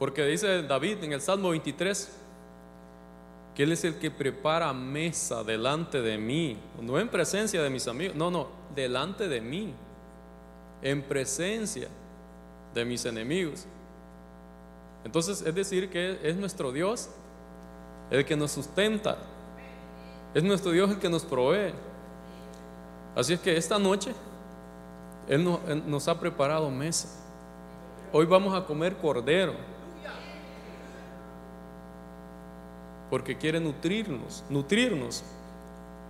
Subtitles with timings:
[0.00, 2.10] Porque dice David en el Salmo 23
[3.54, 7.86] que Él es el que prepara mesa delante de mí, no en presencia de mis
[7.86, 9.74] amigos, no, no, delante de mí,
[10.80, 11.88] en presencia
[12.72, 13.66] de mis enemigos.
[15.04, 17.10] Entonces, es decir, que es nuestro Dios
[18.10, 19.18] el que nos sustenta,
[20.32, 21.74] es nuestro Dios el que nos provee.
[23.14, 24.14] Así es que esta noche
[25.28, 27.08] Él nos, ha preparado mesa.
[28.14, 29.79] Hoy vamos a comer cordero.
[33.10, 35.22] Porque quiere nutrirnos, nutrirnos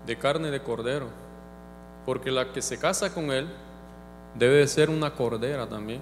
[0.07, 1.07] de carne de cordero.
[2.07, 3.49] Porque la que se casa con Él
[4.35, 6.01] debe de ser una cordera también.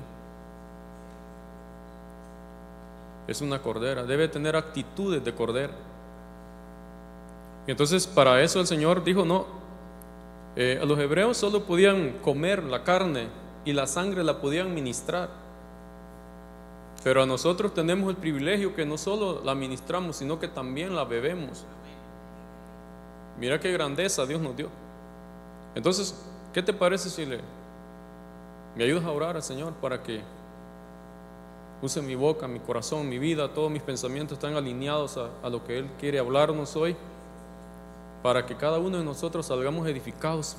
[3.26, 5.72] Es una cordera, debe tener actitudes de cordera.
[7.66, 9.46] Y entonces para eso el Señor dijo, no,
[10.56, 13.28] eh, a los hebreos solo podían comer la carne
[13.64, 15.28] y la sangre la podían ministrar.
[17.04, 21.04] Pero a nosotros tenemos el privilegio que no solo la ministramos, sino que también la
[21.04, 21.64] bebemos.
[23.38, 24.68] Mira qué grandeza Dios nos dio.
[25.74, 26.14] Entonces,
[26.52, 27.40] ¿qué te parece si le
[28.74, 30.22] me ayudas a orar al Señor para que
[31.80, 35.64] use mi boca, mi corazón, mi vida, todos mis pensamientos están alineados a, a lo
[35.64, 36.96] que Él quiere hablarnos hoy?
[38.22, 40.56] para que cada uno de nosotros salgamos edificados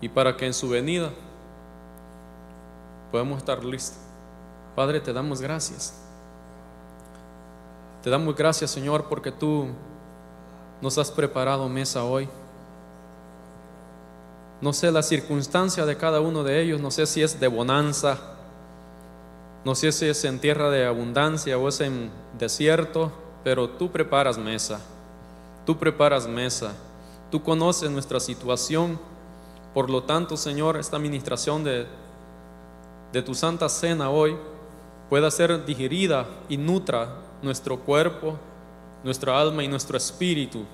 [0.00, 1.10] y para que en su venida
[3.10, 3.98] podamos estar listos.
[4.74, 5.94] Padre, te damos gracias.
[8.02, 9.68] Te damos gracias, Señor, porque tú
[10.80, 12.28] nos has preparado mesa hoy.
[14.60, 18.18] No sé la circunstancia de cada uno de ellos, no sé si es de bonanza,
[19.64, 23.12] no sé si es en tierra de abundancia o es en desierto,
[23.44, 24.80] pero tú preparas mesa.
[25.66, 26.72] Tú preparas mesa,
[27.30, 28.98] tú conoces nuestra situación.
[29.74, 31.86] Por lo tanto, Señor, esta administración de,
[33.12, 34.36] de tu santa cena hoy
[35.12, 37.06] pueda ser digerida y nutra
[37.42, 38.38] nuestro cuerpo,
[39.04, 40.64] nuestra alma y nuestro espíritu.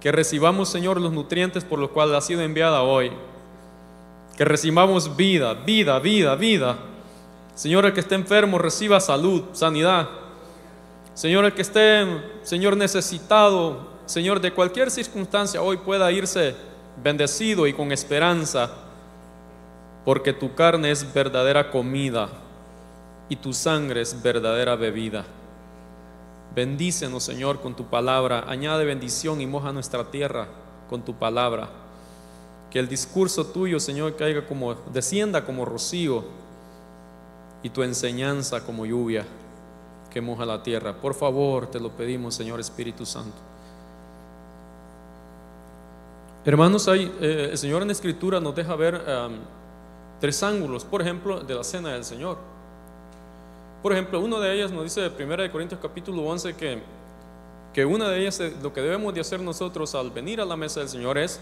[0.00, 3.12] Que recibamos, Señor, los nutrientes por los cuales ha sido enviada hoy.
[4.36, 6.78] Que recibamos vida, vida, vida, vida.
[7.54, 10.08] Señor, el que esté enfermo reciba salud, sanidad.
[11.14, 12.04] Señor, el que esté,
[12.42, 16.56] Señor, necesitado, Señor, de cualquier circunstancia, hoy pueda irse
[17.00, 18.68] bendecido y con esperanza,
[20.04, 22.41] porque tu carne es verdadera comida
[23.32, 25.24] y tu sangre es verdadera bebida.
[26.54, 28.44] Bendícenos, Señor, con tu palabra.
[28.46, 30.48] Añade bendición y moja nuestra tierra
[30.90, 31.70] con tu palabra.
[32.70, 36.26] Que el discurso tuyo, Señor, caiga como, descienda como rocío
[37.62, 39.24] y tu enseñanza como lluvia
[40.10, 40.92] que moja la tierra.
[40.92, 43.38] Por favor, te lo pedimos, Señor Espíritu Santo.
[46.44, 49.02] Hermanos, hay, eh, el Señor en Escritura nos deja ver
[50.20, 52.51] tres ángulos, por ejemplo, de la cena del Señor.
[53.82, 56.80] Por ejemplo, uno de ellos nos dice de 1 Corintios capítulo 11 que,
[57.74, 60.80] que una de ellas, lo que debemos de hacer nosotros al venir a la mesa
[60.80, 61.40] del Señor es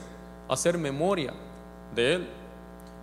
[0.48, 1.34] hacer memoria
[1.94, 2.28] de Él.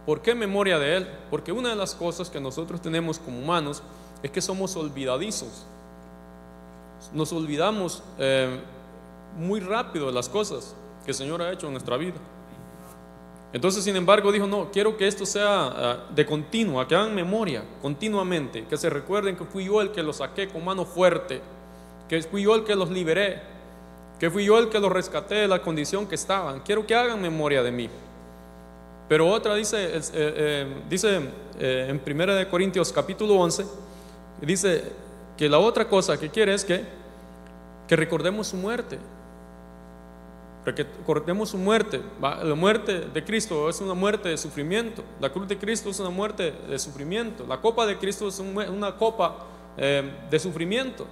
[0.07, 1.07] ¿Por qué memoria de Él?
[1.29, 3.83] Porque una de las cosas que nosotros tenemos como humanos
[4.23, 5.67] es que somos olvidadizos.
[7.13, 8.59] Nos olvidamos eh,
[9.37, 12.15] muy rápido de las cosas que el Señor ha hecho en nuestra vida.
[13.53, 17.63] Entonces, sin embargo, dijo, no, quiero que esto sea ah, de continua, que hagan memoria
[17.81, 21.41] continuamente, que se recuerden que fui yo el que los saqué con mano fuerte,
[22.09, 23.41] que fui yo el que los liberé,
[24.19, 26.59] que fui yo el que los rescaté de la condición que estaban.
[26.61, 27.89] Quiero que hagan memoria de mí.
[29.07, 31.21] Pero otra dice, eh, eh, dice
[31.59, 33.65] en 1 Corintios capítulo 11,
[34.41, 34.83] dice
[35.37, 36.83] que la otra cosa que quiere es que,
[37.87, 38.97] que recordemos su muerte.
[40.75, 42.01] Que recordemos su muerte.
[42.21, 45.03] La muerte de Cristo es una muerte de sufrimiento.
[45.19, 47.45] La cruz de Cristo es una muerte de sufrimiento.
[47.47, 49.45] La copa de Cristo es una copa
[49.77, 51.05] eh, de sufrimiento.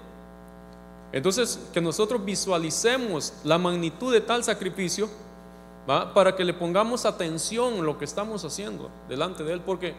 [1.12, 5.10] Entonces, que nosotros visualicemos la magnitud de tal sacrificio
[5.86, 9.94] para que le pongamos atención en lo que estamos haciendo delante de Él, porque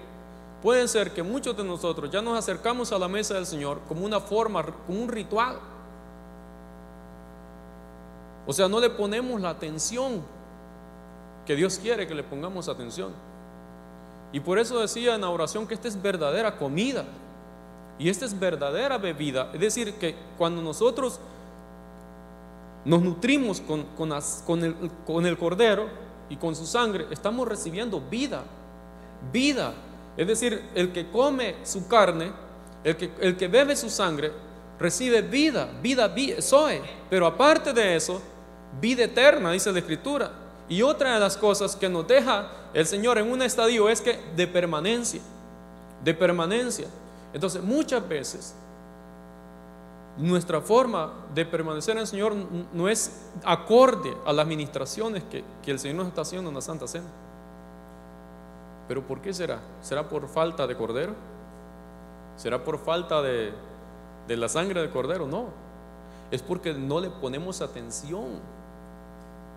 [0.62, 4.04] Puede ser que muchos de nosotros ya nos acercamos a la mesa del Señor como
[4.04, 5.58] una forma, como un ritual.
[8.46, 10.22] O sea, no le ponemos la atención
[11.44, 13.12] que Dios quiere que le pongamos atención.
[14.32, 17.04] Y por eso decía en la oración que esta es verdadera comida
[17.98, 19.50] y esta es verdadera bebida.
[19.54, 21.20] Es decir, que cuando nosotros
[22.84, 24.74] nos nutrimos con, con, el,
[25.06, 25.88] con el cordero
[26.28, 28.42] y con su sangre, estamos recibiendo vida,
[29.32, 29.72] vida.
[30.16, 32.32] Es decir, el que come su carne,
[32.84, 34.32] el que, el que bebe su sangre,
[34.78, 36.80] recibe vida, vida, vida, soy.
[37.08, 38.20] Pero aparte de eso,
[38.80, 40.30] vida eterna, dice la Escritura.
[40.68, 44.18] Y otra de las cosas que nos deja el Señor en un estadio es que
[44.34, 45.20] de permanencia,
[46.02, 46.88] de permanencia.
[47.32, 48.54] Entonces, muchas veces
[50.18, 52.34] nuestra forma de permanecer en el Señor
[52.72, 56.62] no es acorde a las ministraciones que, que, el Señor nos está haciendo en la
[56.62, 57.06] Santa Cena.
[58.88, 59.60] Pero ¿por qué será?
[59.82, 61.14] ¿Será por falta de cordero?
[62.36, 63.52] ¿Será por falta de,
[64.26, 65.26] de la sangre de cordero?
[65.26, 65.46] No.
[66.30, 68.40] Es porque no le ponemos atención.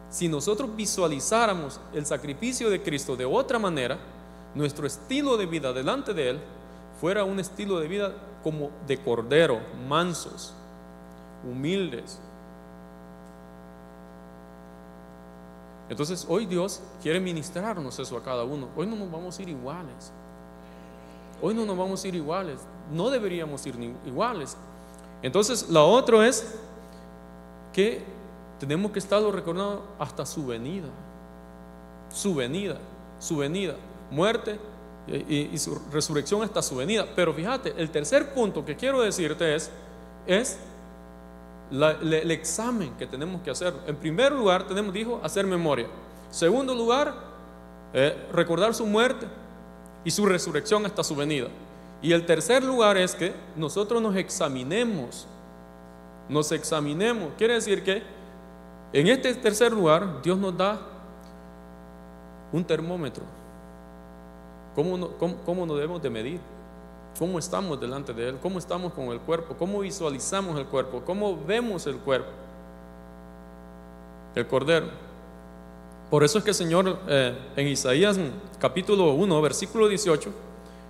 [0.09, 3.97] Si nosotros visualizáramos el sacrificio de Cristo de otra manera,
[4.55, 6.39] nuestro estilo de vida delante de Él
[6.99, 8.13] fuera un estilo de vida
[8.43, 10.53] como de cordero, mansos,
[11.49, 12.19] humildes.
[15.89, 18.67] Entonces hoy Dios quiere ministrarnos eso a cada uno.
[18.75, 20.11] Hoy no nos vamos a ir iguales.
[21.41, 22.59] Hoy no nos vamos a ir iguales.
[22.91, 23.75] No deberíamos ir
[24.05, 24.57] iguales.
[25.21, 26.55] Entonces la otra es
[27.73, 28.03] que
[28.59, 30.89] tenemos que estarlo recordando hasta su venida.
[32.11, 32.77] Su venida,
[33.19, 33.75] su venida.
[34.11, 34.59] Muerte,
[35.07, 37.07] y, su resurrección hasta su venida.
[37.15, 39.71] Pero fíjate, el tercer punto que quiero decirte es,
[40.27, 40.57] es
[41.71, 43.73] el examen que tenemos que hacer.
[43.87, 45.87] En primer lugar, tenemos, dijo, hacer memoria.
[46.31, 47.13] Segundo lugar,
[47.93, 49.27] eh, recordar su muerte
[50.03, 51.47] y su resurrección hasta su venida.
[52.01, 55.27] Y el tercer lugar es que nosotros nos examinemos,
[56.29, 57.31] nos examinemos.
[57.37, 58.03] Quiere decir que
[58.91, 60.79] en este tercer lugar Dios nos da
[62.51, 63.23] un termómetro
[64.75, 66.39] ¿Cómo, nos debemos de medir?
[67.17, 68.37] ¿Cómo estamos delante de Él?
[68.41, 69.55] ¿Cómo estamos con el cuerpo?
[69.57, 71.01] ¿Cómo visualizamos el cuerpo?
[71.05, 72.29] ¿Cómo vemos el cuerpo?
[74.35, 74.87] El Cordero.
[76.09, 78.17] Por eso es que el Señor eh, en Isaías
[78.57, 80.31] capítulo 1, versículo 18,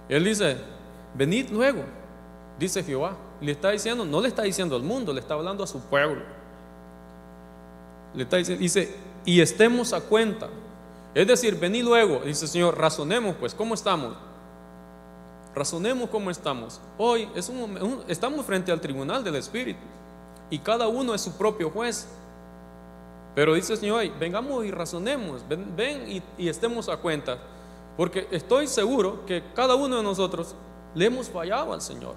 [0.07, 0.57] Él dice,
[1.15, 1.83] venid luego,
[2.59, 3.15] dice Jehová.
[3.41, 6.21] Le está diciendo, no le está diciendo al mundo, le está hablando a su pueblo.
[8.13, 8.95] Le está diciendo, dice,
[9.25, 10.49] y estemos a cuenta
[11.13, 14.15] es decir, vení luego, dice el Señor, razonemos pues, ¿cómo estamos?
[15.55, 16.79] Razonemos cómo estamos.
[16.97, 19.79] Hoy es un, estamos frente al tribunal del Espíritu
[20.51, 22.07] y cada uno es su propio juez.
[23.33, 27.37] Pero dice el Señor, vengamos y razonemos, ven, y, estemos a cuenta,
[27.95, 30.55] porque estoy seguro que cada uno de nosotros
[30.93, 32.15] le hemos fallado al Señor.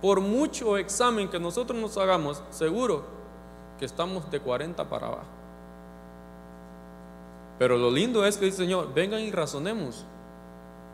[0.00, 3.04] Por mucho examen que nosotros nos hagamos, seguro
[3.80, 5.24] que estamos de 40 para abajo.
[7.58, 10.04] Pero lo lindo es que dice Señor, vengan y razonemos.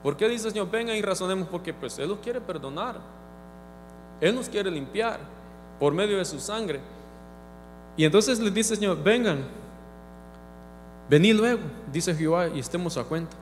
[0.04, 1.48] ¿Por qué dice Señor, vengan y razonemos?
[1.48, 3.00] Porque pues Él los quiere perdonar.
[4.20, 5.18] Él nos quiere limpiar
[5.80, 6.80] por medio de su sangre.
[7.96, 9.44] Y entonces les dice Señor, vengan,
[11.10, 11.62] venid luego,
[11.92, 13.36] dice Jehová, y estemos a cuenta.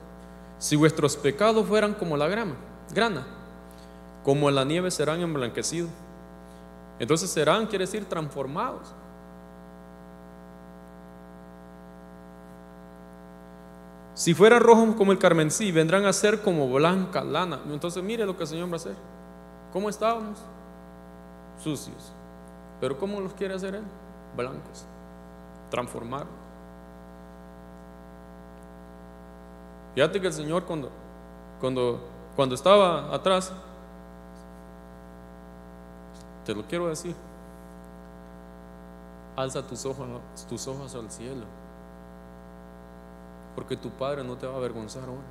[0.57, 2.55] Si vuestros pecados fueran como la grama,
[2.91, 3.27] grana,
[4.23, 5.91] como la nieve serán emblanquecidos.
[6.97, 8.95] Entonces serán, quiere decir, transformados.
[14.15, 17.59] Si fueran rojos como el carmesí, vendrán a ser como blanca lana.
[17.69, 18.95] Entonces mire lo que el Señor va a hacer.
[19.73, 20.39] ¿Cómo estábamos?
[21.61, 22.13] Sucios.
[22.79, 23.83] Pero ¿cómo los quiere hacer Él?
[24.37, 24.85] Blancos.
[25.69, 26.25] Transformar.
[29.95, 30.89] Fíjate que el Señor cuando,
[31.59, 31.99] cuando,
[32.37, 33.51] cuando estaba atrás,
[36.45, 37.15] te lo quiero decir,
[39.35, 40.07] alza tus ojos,
[40.47, 41.45] tus ojos al cielo
[43.55, 45.23] porque tu Padre no te va a avergonzar ahora.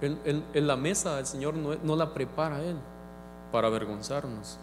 [0.00, 2.76] En la mesa del Señor no, la prepara Él
[3.50, 4.58] para avergonzarnos,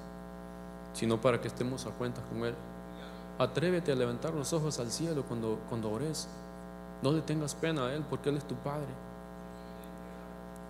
[0.93, 2.55] sino para que estemos a cuenta con Él.
[3.39, 6.27] Atrévete a levantar los ojos al cielo cuando, cuando ores.
[7.01, 8.89] No le tengas pena a Él porque Él es tu Padre.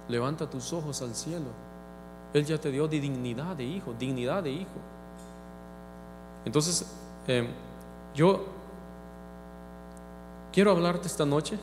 [0.08, 1.48] Levanta tus ojos al cielo.
[2.34, 4.80] Él ya te dio dignidad de hijo, dignidad de hijo.
[6.46, 6.90] Entonces,
[7.28, 7.50] eh,
[8.16, 8.46] yo
[10.52, 11.58] Quiero hablarte esta noche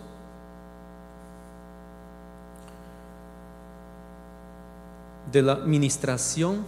[5.31, 6.65] de la ministración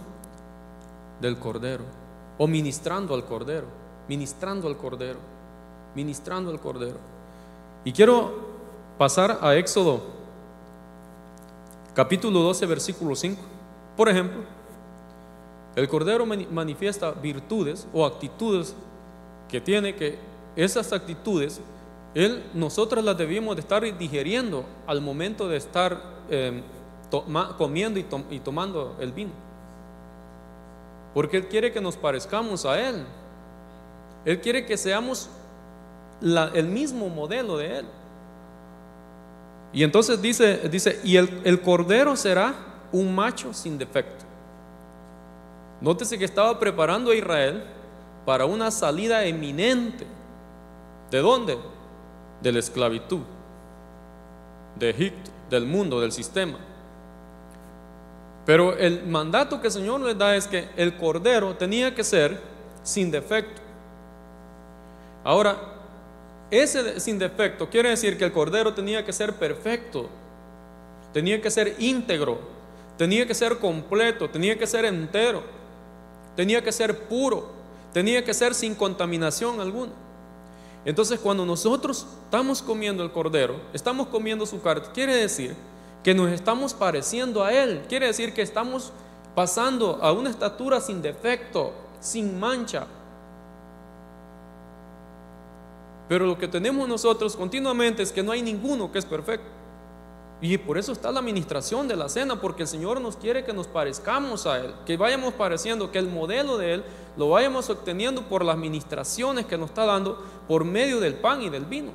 [1.19, 1.83] del Cordero,
[2.37, 3.65] o ministrando al Cordero,
[4.07, 5.17] ministrando al Cordero,
[5.95, 6.97] ministrando al Cordero.
[7.83, 8.51] Y quiero
[8.99, 10.01] pasar a Éxodo,
[11.95, 13.41] capítulo 12, versículo 5.
[13.97, 14.43] Por ejemplo,
[15.75, 18.75] el Cordero manifiesta virtudes o actitudes
[19.49, 20.19] que tiene que
[20.55, 21.61] esas actitudes
[22.13, 26.61] él, nosotros las debimos de estar digeriendo al momento de estar em,
[27.57, 29.31] comiendo y, tomando el vino.
[31.13, 33.03] Porque Él quiere que nos parezcamos a Él.
[34.25, 35.29] Él quiere que seamos
[36.21, 37.85] el mismo modelo de Él.
[39.73, 42.53] Y entonces dice, dice y el, el cordero será
[42.91, 44.25] un macho sin defecto.
[45.79, 47.63] Nótese que estaba preparando a Israel
[48.25, 50.05] para una salida eminente.
[51.09, 51.57] ¿De dónde?
[52.41, 53.21] De la esclavitud,
[54.75, 56.57] de Egipto, del mundo, del sistema.
[58.45, 62.39] Pero el mandato que el Señor les da es que el cordero tenía que ser
[62.83, 63.61] sin defecto.
[65.23, 65.57] Ahora,
[66.49, 70.09] ese sin defecto quiere decir que el cordero tenía que ser perfecto,
[71.13, 72.39] tenía que ser íntegro,
[72.97, 75.43] tenía que ser completo, tenía que ser entero,
[76.35, 77.51] tenía que ser puro,
[77.93, 79.91] tenía que ser sin contaminación alguna.
[80.83, 85.55] Entonces, cuando nosotros estamos comiendo el cordero, estamos comiendo su carne, quiere decir
[86.03, 88.91] que nos estamos pareciendo a Él, quiere decir que estamos
[89.35, 92.87] pasando a una estatura sin defecto, sin mancha.
[96.09, 99.60] Pero lo que tenemos nosotros continuamente es que no hay ninguno que es perfecto.
[100.41, 103.53] Y por eso está la administración de la cena, porque el Señor nos quiere que
[103.53, 106.83] nos parezcamos a Él, que vayamos pareciendo, que el modelo de Él
[107.15, 110.17] lo vayamos obteniendo por las administraciones que nos está dando
[110.47, 111.91] por medio del pan y del vino.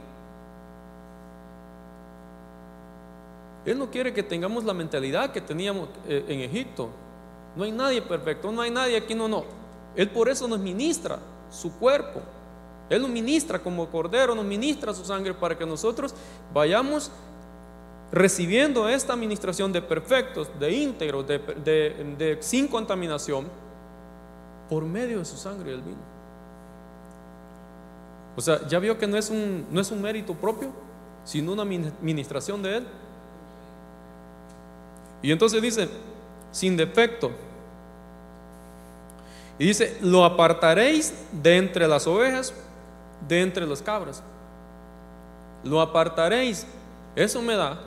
[3.64, 6.88] Él no quiere que tengamos la mentalidad que teníamos eh, en Egipto.
[7.56, 9.44] No hay nadie perfecto, no hay nadie aquí, no, no.
[9.96, 11.18] Él por eso nos ministra
[11.50, 12.20] su cuerpo.
[12.88, 16.14] Él nos ministra como cordero, nos ministra su sangre para que nosotros
[16.54, 17.10] vayamos
[18.12, 23.48] recibiendo esta administración de perfectos, de íntegros, de, sin contaminación,
[24.68, 26.16] por medio de su sangre y el vino.
[28.36, 30.70] O sea, ya vio que no es un, no es un mérito propio,
[31.24, 32.86] sino una administración de Él.
[35.22, 35.88] Y entonces dice,
[36.52, 37.30] sin defecto.
[39.58, 42.52] Y dice, lo apartaréis de entre las ovejas,
[43.26, 44.22] de entre las cabras.
[45.64, 46.66] Lo apartaréis.
[47.14, 47.80] Eso me da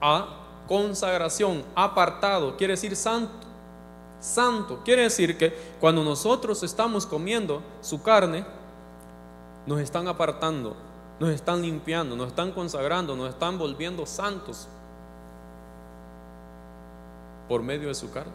[0.00, 3.48] a consagración, apartado, quiere decir santo.
[4.20, 8.44] Santo, quiere decir que cuando nosotros estamos comiendo su carne,
[9.66, 10.76] nos están apartando,
[11.18, 14.68] nos están limpiando, nos están consagrando, nos están volviendo santos
[17.48, 18.32] por medio de su carne.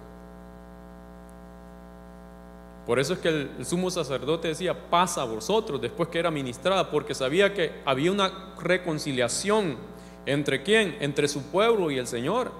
[2.85, 6.91] Por eso es que el sumo sacerdote decía, pasa a vosotros después que era ministrada,
[6.91, 9.77] porque sabía que había una reconciliación
[10.25, 10.97] ¿Entre quién?
[10.99, 12.51] Entre su pueblo y el Señor.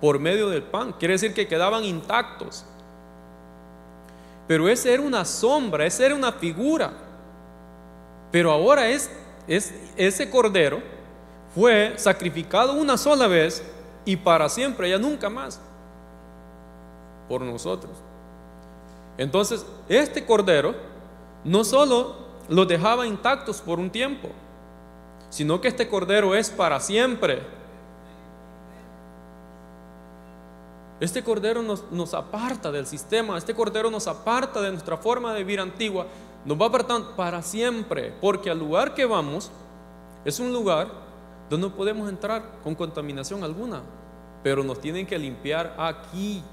[0.00, 0.94] Por medio del pan.
[0.98, 2.64] Quiere decir que quedaban intactos.
[4.46, 6.92] Pero esa era una sombra, esa era una figura.
[8.30, 9.10] Pero ahora es,
[9.46, 10.94] es ese cordero
[11.54, 13.62] fue sacrificado una sola vez
[14.04, 15.60] y para siempre, ya nunca más,
[17.28, 17.92] por nosotros.
[19.16, 20.74] Entonces, este cordero
[21.44, 22.16] no solo
[22.48, 24.28] los dejaba intactos por un tiempo,
[25.34, 27.42] sino que este cordero es para siempre.
[31.00, 35.58] Este cordero nos, aparta del sistema, este cordero nos aparta de nuestra forma de vivir
[35.58, 36.06] antigua,
[36.44, 39.50] nos va apartando para siempre, porque al lugar que vamos
[40.24, 40.86] es un lugar
[41.50, 43.82] donde no podemos entrar con contaminación alguna,
[44.44, 46.44] pero nos tienen que limpiar aquí.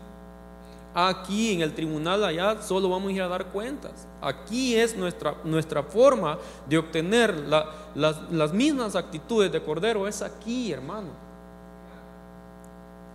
[0.94, 4.08] Aquí en el tribunal allá solo vamos a ir a dar cuentas.
[4.22, 10.08] Aquí es nuestra, nuestra forma de obtener las, las mismas actitudes de Cordero.
[10.08, 11.10] Es aquí, hermano.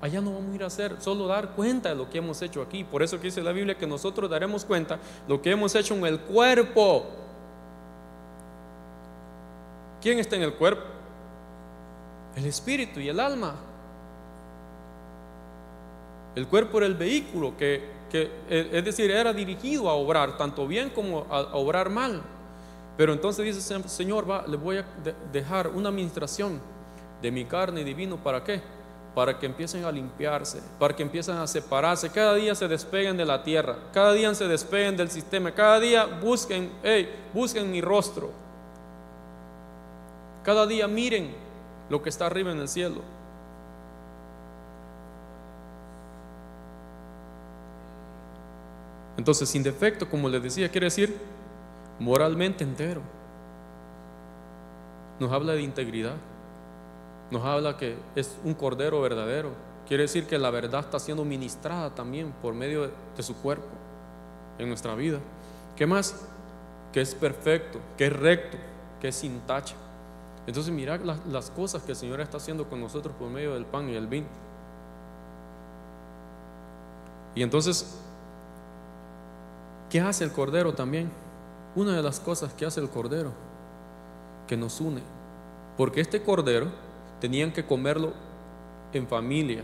[0.01, 2.63] Allá no vamos a ir a hacer, solo dar cuenta de lo que hemos hecho
[2.63, 2.85] aquí.
[2.85, 6.07] Por eso que dice la Biblia que nosotros daremos cuenta lo que hemos hecho en
[6.07, 7.07] el cuerpo.
[10.01, 10.83] ¿Quién está en el cuerpo?
[12.37, 13.55] El espíritu y el alma.
[16.37, 20.91] El cuerpo era el vehículo que, eh, es decir, era dirigido a obrar tanto bien
[20.91, 22.23] como a, obrar mal.
[22.99, 24.85] Pero entonces dice, Señor, va, le voy a
[25.33, 26.61] dejar una administración
[27.23, 28.19] de mi carne y divino.
[28.19, 28.61] ¿Para qué?
[29.15, 32.11] Para que empiecen a limpiarse, para que empiecen a separarse.
[32.11, 36.05] Cada día se despeguen de la tierra, cada día se despeguen del sistema, cada día
[36.05, 38.31] busquen, hey, busquen mi rostro.
[40.43, 41.35] Cada día miren
[41.89, 43.16] lo que está arriba en el cielo.
[49.17, 51.17] Entonces, sin defecto, como les decía, quiere decir
[51.99, 53.01] moralmente entero.
[55.19, 56.17] Nos habla de integridad.
[57.31, 59.51] Nos habla que es un cordero verdadero.
[59.89, 63.67] Quiere decir que la verdad está siendo ministrada también por medio de, su cuerpo
[64.59, 65.19] en nuestra vida.
[65.77, 66.27] ¿Qué más?
[66.93, 68.59] Que es perfecto, que es recto,
[69.01, 69.75] que es sin tacha.
[70.47, 73.65] Entonces mirad las, las cosas que el Señor está haciendo con nosotros por medio del
[73.65, 74.27] pan y el vino.
[77.35, 78.01] Y entonces
[79.91, 81.11] ¿Qué hace el Cordero también?
[81.75, 83.33] Una de las cosas que hace el Cordero,
[84.47, 85.03] que nos une.
[85.77, 86.69] Porque este Cordero
[87.21, 88.13] tenían que comerlo
[88.93, 89.63] en familia,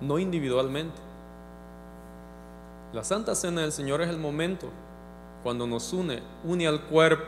[0.00, 1.00] no individualmente.
[2.92, 4.68] La Santa Cena del Señor es el momento
[5.42, 7.24] cuando nos une, une al cuerpo,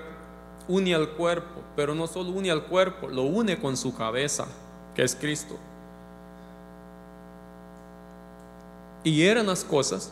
[0.69, 4.47] une al cuerpo, pero no solo une al cuerpo, lo une con su cabeza,
[4.95, 5.57] que es Cristo.
[9.07, 10.11] y eran las cosas,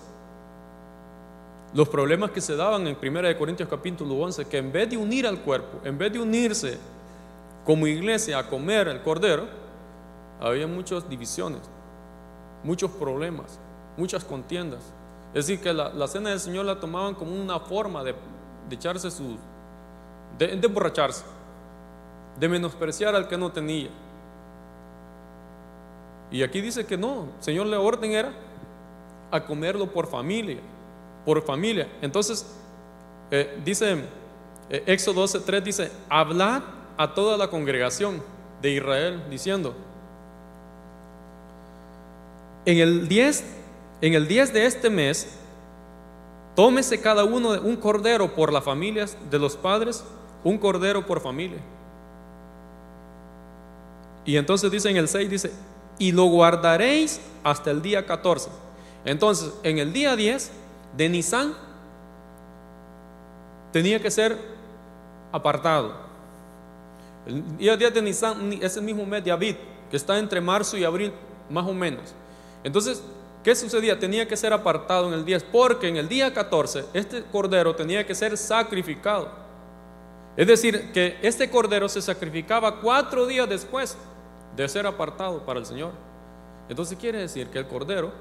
[1.75, 5.27] los problemas que se daban en 1 Corintios capítulo 11, que en vez de unir
[5.27, 6.79] al cuerpo, en vez de unirse
[7.65, 9.47] como iglesia a comer el cordero,
[10.41, 11.61] había muchas divisiones,
[12.63, 13.59] muchos problemas,
[13.97, 14.81] muchas contiendas.
[15.35, 18.15] Es decir, que la, cena del Señor la tomaban como una forma de,
[18.71, 19.37] echarse su,
[20.39, 21.25] de, emborracharse,
[22.39, 23.91] de menospreciar al que no tenía.
[26.31, 28.33] Y aquí dice que no, Señor le orden era
[29.33, 30.61] a comerlo por familia,
[31.25, 31.89] por familia.
[32.03, 32.47] Entonces,
[33.31, 34.05] eh, dice
[34.71, 36.63] eh, Éxodo 12.3, dice, hablad
[36.97, 38.23] a toda la congregación
[38.63, 39.75] de Israel, diciendo,
[42.65, 43.45] en el 10,
[44.01, 45.37] en el 10 de este mes,
[46.55, 50.05] tómese cada uno un cordero por las familias de los padres,
[50.43, 51.59] un cordero por familia.
[54.25, 55.53] Y entonces dice en el 6, dice,
[55.99, 58.49] y lo guardaréis hasta el día 14.
[59.05, 60.51] Entonces, en el día 10
[60.97, 61.55] de Nisan
[63.73, 64.39] tenía que ser
[65.33, 65.93] apartado.
[67.27, 69.57] El día 10 de Nisan es el mismo mes de Abid,
[69.91, 71.13] que está entre marzo y abril,
[71.51, 72.15] más o menos.
[72.63, 73.03] Entonces,
[73.43, 73.99] ¿qué sucedía?
[73.99, 78.07] Tenía que ser apartado en el 10, porque en el día 14 este cordero tenía
[78.07, 79.29] que ser sacrificado.
[80.37, 83.97] Es decir, que este cordero se sacrificaba cuatro días después
[84.57, 85.93] de ser apartado para el Señor.
[86.69, 88.13] Entonces quiere decir que el Cordero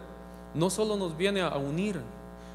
[0.53, 1.99] no solo nos viene a unir,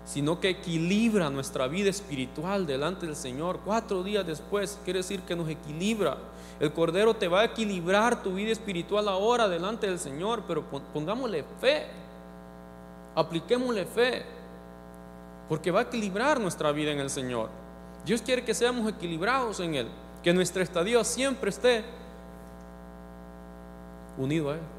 [0.08, 3.60] sino que equilibra nuestra vida espiritual delante del Señor.
[3.62, 6.16] Cuatro días después quiere decir que nos equilibra.
[6.58, 11.44] El Cordero te va a equilibrar tu vida espiritual ahora delante del Señor, pero pongámosle
[11.60, 11.88] fe,
[13.14, 14.24] apliquémosle fe,
[15.46, 17.50] porque va a equilibrar nuestra vida en el Señor.
[18.06, 19.88] Dios quiere que seamos equilibrados en Él,
[20.22, 21.84] que nuestro estadio siempre esté
[24.16, 24.77] unido a Él.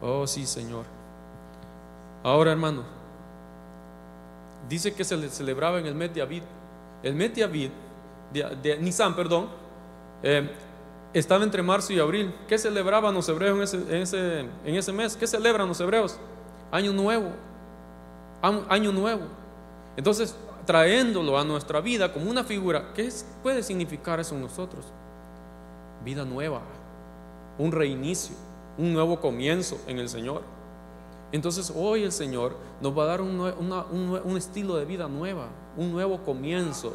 [0.00, 0.84] Oh, sí, Señor.
[2.22, 2.82] Ahora, hermano,
[4.68, 6.42] dice que se le celebraba en el mes de Abid.
[7.02, 7.70] El mes de Abid,
[8.32, 9.48] de, Nisan, perdón,
[10.22, 10.50] eh,
[11.12, 12.34] estaba entre marzo y abril.
[12.46, 15.16] ¿Qué celebraban los hebreos en ese, en ese, en ese mes?
[15.16, 16.18] ¿Qué celebran los hebreos?
[16.70, 17.32] Año nuevo.
[18.42, 19.22] Año nuevo.
[19.96, 20.36] Entonces,
[20.68, 23.10] traéndolo a nuestra vida como una figura, ¿qué
[23.42, 24.84] puede significar eso en nosotros?
[26.04, 26.60] Vida nueva,
[27.56, 28.36] un reinicio,
[28.78, 30.42] un nuevo comienzo en el Señor.
[31.32, 35.92] Entonces hoy el Señor nos va a dar un, un, estilo de vida nueva, un
[35.92, 36.94] nuevo comienzo,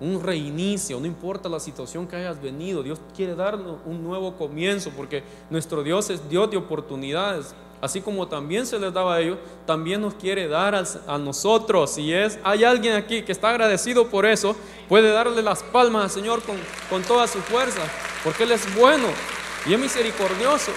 [0.00, 4.90] un reinicio, no importa la situación que hayas venido, Dios quiere darnos un nuevo comienzo
[4.96, 9.38] porque nuestro Dios es Dios de oportunidades así como también se les daba a ellos,
[9.66, 11.90] también nos quiere dar a, nosotros.
[11.90, 14.54] Si es, hay alguien aquí que está agradecido por eso,
[14.88, 16.56] puede darle las palmas al Señor con,
[16.88, 17.80] con toda su fuerza,
[18.22, 19.08] porque Él es bueno
[19.66, 20.70] y es misericordioso.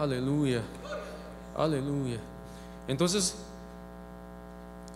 [0.00, 0.62] Aleluya,
[1.56, 2.18] aleluya.
[2.88, 3.36] Entonces,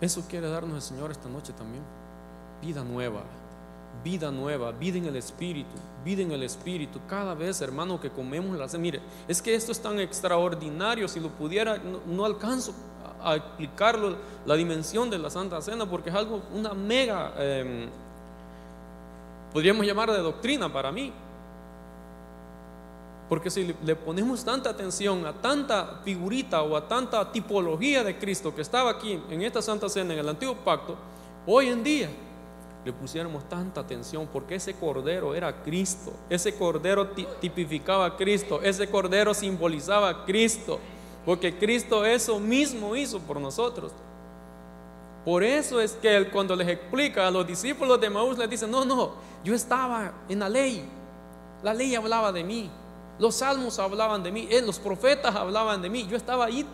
[0.01, 1.83] eso quiere darnos el Señor esta noche también.
[2.61, 3.21] Vida nueva
[4.03, 6.99] vida nueva, vida en el Espíritu, vida en el Espíritu.
[7.07, 11.19] Cada vez, hermano, que comemos la cena, mire, es que esto es tan extraordinario, si
[11.19, 12.73] lo pudiera, no, alcanzo
[13.23, 17.89] a, explicarlo, la dimensión de la Santa Cena, porque es algo, una mega, em,
[19.51, 21.11] podríamos llamar de doctrina para mí.
[23.27, 28.53] Porque si le ponemos tanta atención a tanta figurita o a tanta tipología de Cristo
[28.53, 30.95] que estaba aquí en esta Santa Cena, en el Antiguo Pacto,
[31.47, 32.09] hoy en día
[32.85, 37.07] le pusiéramos tanta atención porque ese cordero era Cristo, ese cordero
[37.41, 40.79] tipificaba a Cristo, ese cordero simbolizaba a Cristo,
[41.25, 43.91] porque Cristo eso mismo hizo por nosotros.
[45.25, 48.67] Por eso es que él cuando les explica a los discípulos de Maús les dice,
[48.67, 50.87] no, no, yo estaba en la ley,
[51.63, 52.69] la ley hablaba de mí,
[53.17, 56.65] los salmos hablaban de mí, eh, los profetas hablaban de mí, yo estaba ahí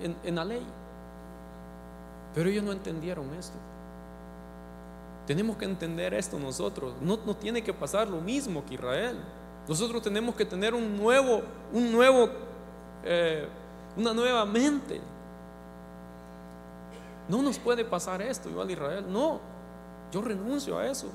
[0.00, 0.62] en, la ley.
[2.34, 3.56] Pero ellos no entendieron esto.
[5.26, 6.94] Tenemos que entender esto nosotros.
[7.00, 9.18] No nos tiene que pasar lo mismo que Israel.
[9.68, 12.28] Nosotros tenemos que tener un nuevo, un nuevo,
[13.04, 13.48] eh,
[13.96, 15.00] una nueva mente.
[17.28, 19.04] No nos puede pasar esto igual Israel.
[19.08, 19.40] No,
[20.12, 21.08] yo renuncio a eso.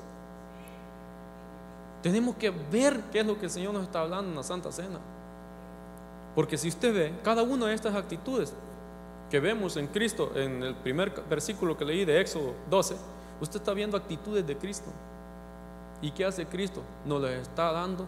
[2.02, 4.72] Tenemos que ver qué es lo que el Señor nos está hablando en la Santa
[4.72, 4.98] Cena.
[6.34, 8.54] Porque si usted ve cada una de estas actitudes
[9.30, 12.96] que vemos en Cristo, en el primer versículo que leí de Éxodo 12,
[13.40, 14.90] Usted está viendo actitudes de Cristo.
[16.02, 16.82] ¿Y qué hace Cristo?
[17.06, 18.06] Nos las está dando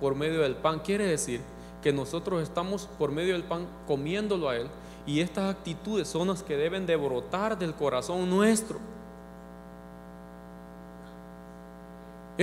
[0.00, 0.80] por medio del pan.
[0.80, 1.40] Quiere decir
[1.82, 4.68] que nosotros estamos por medio del pan comiéndolo a Él.
[5.04, 8.78] Y estas actitudes son las que deben de brotar del corazón nuestro.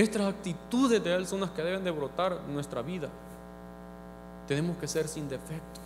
[0.00, 3.10] Estas actitudes de Él son las que deben de brotar nuestra vida.
[4.48, 5.78] Tenemos que ser sin defecto.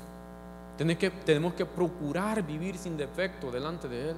[1.25, 4.17] Tenemos que, procurar vivir sin defecto delante de Él.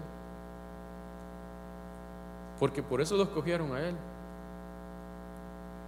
[2.60, 3.96] Porque por eso lo escogieron a Él.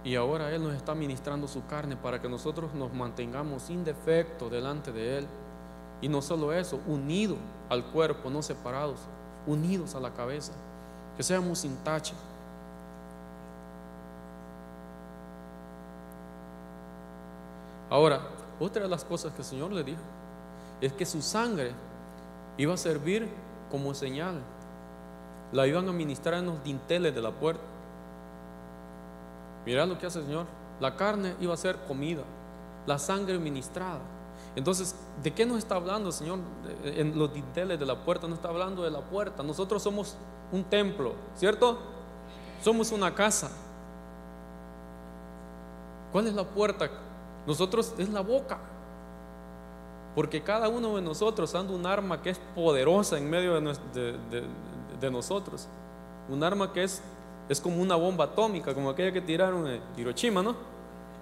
[0.03, 4.49] Y ahora Él nos está ministrando su carne para que nosotros nos mantengamos sin defecto
[4.49, 5.27] delante de Él.
[6.01, 7.37] Y no solo eso, unidos
[7.69, 9.01] al cuerpo, no separados,
[9.45, 10.53] unidos a la cabeza.
[11.15, 12.15] Que seamos sin tacha.
[17.89, 18.21] Ahora,
[18.59, 20.01] otra de las cosas que el Señor le dijo
[20.81, 21.73] es que su sangre
[22.57, 23.27] iba a servir
[23.71, 24.39] como señal.
[25.51, 27.63] La iban a ministrar en los dinteles de la puerta.
[29.65, 30.45] Mirá lo que hace el Señor.
[30.79, 32.23] La carne iba a ser comida,
[32.85, 33.99] la sangre ministrada.
[34.55, 36.39] Entonces, ¿de qué nos está hablando Señor?
[36.83, 39.43] En los dinteles de la puerta, no está hablando de la puerta.
[39.43, 40.15] Nosotros somos
[40.51, 41.79] un templo, ¿cierto?
[42.63, 43.51] Somos una casa.
[46.11, 46.89] ¿Cuál es la puerta?
[47.45, 48.59] Nosotros es la boca.
[50.15, 55.67] Porque cada uno de nosotros anda un arma que es poderosa en medio de, nosotros.
[56.29, 57.01] Un arma que es
[57.49, 60.55] es como una bomba atómica, como aquella que tiraron en Hiroshima, ¿no?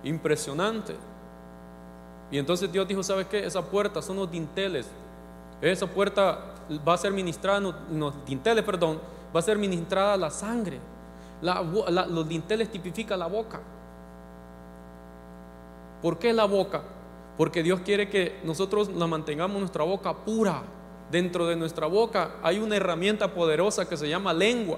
[0.03, 0.93] Impresionante.
[2.29, 3.45] Y entonces Dios dijo, ¿sabes qué?
[3.45, 4.87] Esa puerta son los dinteles.
[5.61, 6.53] Esa puerta
[6.85, 8.99] va a ser ministrada, los dinteles, perdón,
[9.33, 10.79] va a ser ministrada la sangre.
[11.41, 13.61] los dinteles tipifican la boca.
[16.01, 16.83] ¿Por qué la boca?
[17.37, 20.63] Porque Dios quiere que nosotros la mantengamos nuestra boca pura.
[21.11, 24.77] Dentro de nuestra boca hay una herramienta poderosa que se llama lengua.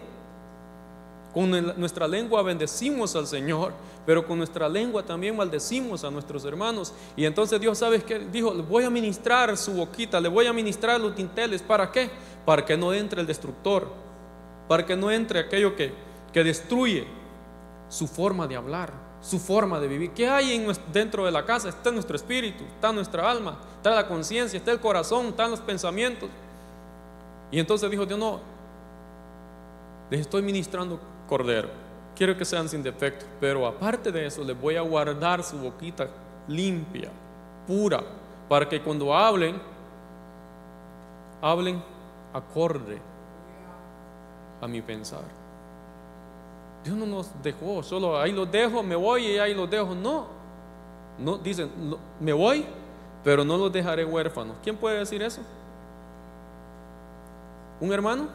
[1.33, 3.71] Con nuestra lengua bendecimos al Señor,
[4.05, 6.93] pero con nuestra lengua también maldecimos a nuestros hermanos.
[7.15, 8.19] Y entonces Dios, ¿sabes qué?
[8.19, 11.61] Dijo, le voy a ministrar su boquita, le voy a ministrar los tinteles.
[11.61, 12.09] ¿Para qué?
[12.45, 13.87] Para que no entre el destructor,
[14.67, 15.93] para que no entre aquello que,
[16.33, 17.05] que destruye
[17.89, 20.11] su forma de hablar, su forma de vivir.
[20.11, 21.69] ¿Qué hay en, dentro de la casa?
[21.69, 26.29] Está nuestro espíritu, está nuestra alma, está la conciencia, está el corazón, están los pensamientos.
[27.51, 28.39] Y entonces dijo Dios, no,
[30.09, 31.69] les estoy ministrando cordero.
[32.15, 36.07] Quiero que sean sin defecto, pero aparte de eso les voy a guardar su boquita
[36.47, 37.09] limpia,
[37.65, 38.03] pura,
[38.47, 39.61] para que cuando hablen,
[41.41, 41.81] hablen
[42.33, 42.99] acorde
[44.61, 45.38] a mi pensar.
[46.83, 49.93] Dios no nos dejó, solo ahí los dejo, me voy y ahí los dejo.
[49.93, 50.27] No,
[51.17, 51.69] no dicen,
[52.19, 52.65] me voy,
[53.23, 54.55] pero no los dejaré huérfanos.
[54.63, 55.41] ¿Quién puede decir eso?
[57.79, 58.27] ¿Un hermano?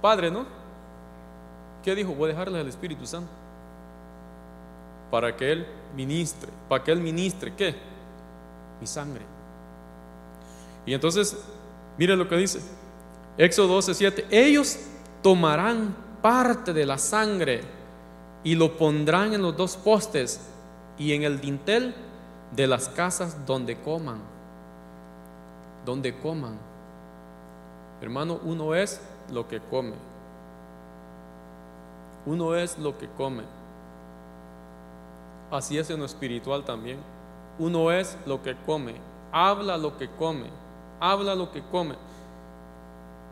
[0.00, 0.46] Padre, ¿no?
[1.82, 2.12] ¿Qué dijo?
[2.14, 3.30] Voy a dejarle al Espíritu Santo.
[5.10, 5.66] Para que Él
[5.96, 6.50] ministre.
[6.68, 7.52] Para que Él ministre.
[7.54, 7.74] ¿Qué?
[8.80, 9.24] Mi sangre.
[10.86, 11.36] Y entonces,
[11.96, 12.60] mire lo que dice.
[13.36, 14.26] Éxodo 12, 7.
[14.30, 14.78] Ellos
[15.22, 17.62] tomarán parte de la sangre
[18.44, 20.40] y lo pondrán en los dos postes
[20.98, 21.94] y en el dintel
[22.54, 24.20] de las casas donde coman.
[25.84, 26.58] Donde coman.
[28.00, 29.00] Hermano, uno es
[29.32, 29.94] lo que come.
[32.26, 33.42] Uno es lo que come.
[35.50, 36.98] Así es en lo espiritual también.
[37.58, 38.94] Uno es lo que come.
[39.32, 40.46] Habla lo que come.
[41.00, 41.94] Habla lo que come.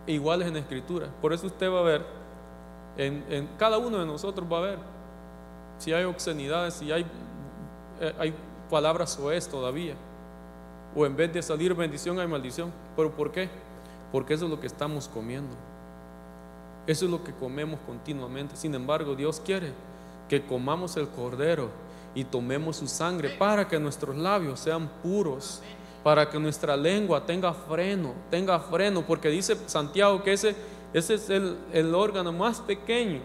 [0.06, 1.08] Igual es en la escritura.
[1.20, 2.06] Por eso usted va a ver,
[2.96, 4.78] en, cada uno de nosotros va a ver
[5.78, 7.06] si hay obscenidades, si hay,
[8.00, 8.34] eh, hay
[8.70, 9.18] palabras
[9.50, 9.94] todavía.
[10.94, 12.72] O en vez de salir bendición hay maldición.
[12.96, 13.50] ¿Pero por qué?
[14.10, 15.54] Porque eso es lo que estamos comiendo.
[16.86, 18.56] Eso es lo que comemos continuamente.
[18.56, 19.72] Sin embargo, Dios quiere
[20.28, 21.68] que comamos el cordero
[22.14, 25.60] y tomemos su sangre para que nuestros labios sean puros,
[26.02, 30.56] para que nuestra lengua tenga freno, tenga freno, porque dice Santiago que ese,
[30.92, 33.20] ese es el, el órgano más pequeño,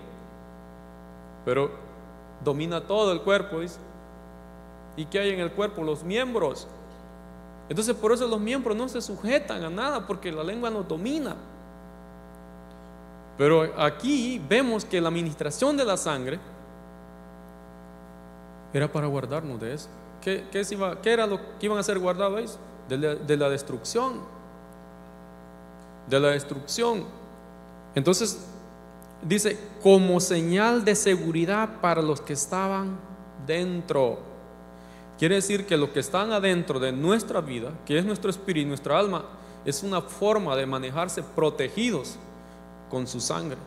[1.46, 1.72] pero
[2.44, 3.60] domina todo el cuerpo.
[4.96, 5.84] ¿Y qué hay en el cuerpo?
[5.84, 6.68] Los miembros.
[7.70, 11.36] Entonces por eso los miembros no se sujetan a nada, porque la lengua nos domina.
[13.38, 16.40] Pero aquí vemos que la administración de la sangre
[18.74, 19.88] era para guardarnos de eso.
[20.22, 20.46] ¿Qué,
[21.06, 22.60] era lo que iban a ser guardados?
[22.88, 24.20] De de la destrucción.
[26.08, 27.06] De la destrucción.
[27.96, 28.46] Entonces,
[29.22, 32.98] dice, como señal de seguridad para los que estaban
[33.46, 34.20] dentro.
[35.18, 38.70] Quiere decir que los que están adentro de nuestra vida, que es nuestro espíritu y
[38.70, 39.26] nuestra alma,
[39.66, 42.16] es una forma de manejarse protegidos
[42.90, 43.58] con su sangre.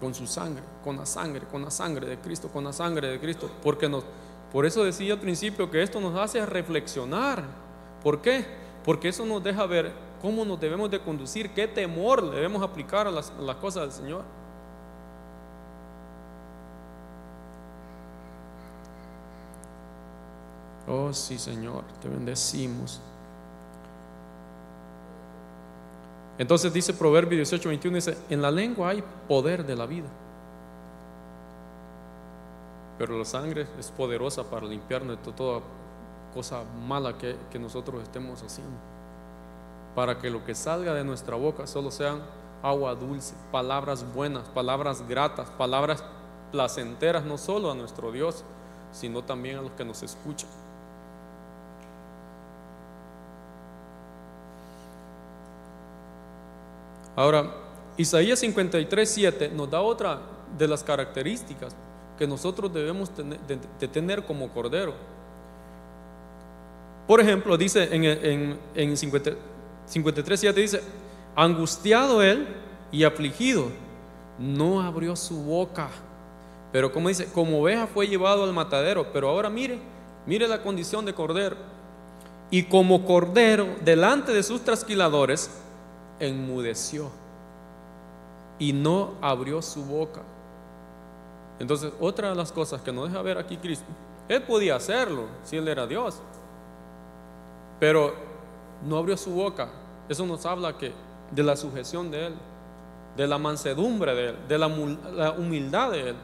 [0.00, 3.20] Con su sangre, con la sangre, con la sangre de Cristo, con la sangre de
[3.20, 3.50] Cristo.
[3.62, 3.90] Porque
[4.50, 7.44] por eso decía al principio que esto nos hace reflexionar.
[8.02, 8.44] ¿Por qué?
[8.84, 9.92] Porque eso nos deja ver
[10.22, 13.30] cómo nos debemos de conducir, qué temor debemos aplicar a las,
[13.60, 14.22] cosas del Señor.
[20.86, 23.00] Oh sí, Señor, te bendecimos.
[26.38, 30.08] Entonces dice Proverbio 18, 21, dice, en la lengua hay poder de la vida,
[32.96, 35.60] pero la sangre es poderosa para limpiarnos de toda
[36.32, 38.91] cosa mala que nosotros estemos haciendo.
[39.94, 42.20] Para que lo que salga de nuestra boca solo sean
[42.62, 46.04] agua dulce, palabras buenas, palabras gratas, palabras
[46.50, 48.44] placenteras, no solo a nuestro Dios,
[48.92, 50.48] sino también a los que nos escuchan.
[57.16, 57.50] Ahora,
[57.96, 60.20] Isaías 53, 7 nos da otra
[60.56, 61.74] de las características
[62.18, 63.10] que nosotros debemos
[63.90, 64.94] tener, como cordero.
[67.06, 69.51] Por ejemplo, dice en, en, en 53,
[69.86, 70.82] 7 dice,
[71.36, 72.46] angustiado él
[72.90, 73.68] y afligido,
[74.38, 75.88] no abrió su boca.
[76.72, 79.78] Pero como dice, como oveja fue llevado al matadero, pero ahora mire,
[80.26, 81.56] mire la condición de cordero.
[82.50, 85.50] Y como cordero delante de sus trasquiladores,
[86.18, 87.10] enmudeció
[88.58, 90.22] y no abrió su boca.
[91.58, 93.86] Entonces, otra de las cosas que nos deja ver aquí Cristo,
[94.28, 96.20] Él podía hacerlo si Él era Dios,
[97.78, 98.31] pero
[98.86, 99.68] no abrió su boca.
[100.08, 100.92] Eso nos habla que
[101.30, 102.34] de la sujeción de Él,
[103.16, 104.66] de la mansedumbre de Él, de la,
[105.36, 106.16] humildad de Él.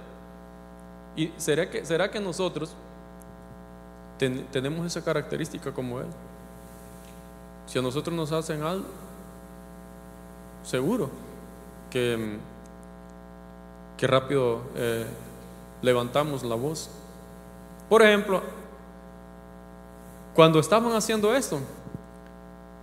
[1.16, 2.74] ¿Y será que, será que nosotros
[4.18, 6.06] tenemos esa característica como Él?
[7.66, 8.86] Si a nosotros nos hacen algo,
[10.62, 11.10] seguro
[11.90, 12.38] que,
[13.96, 15.06] que rápido eh,
[15.82, 16.90] levantamos la voz.
[17.88, 18.42] Por ejemplo,
[20.34, 21.58] cuando estaban haciendo esto,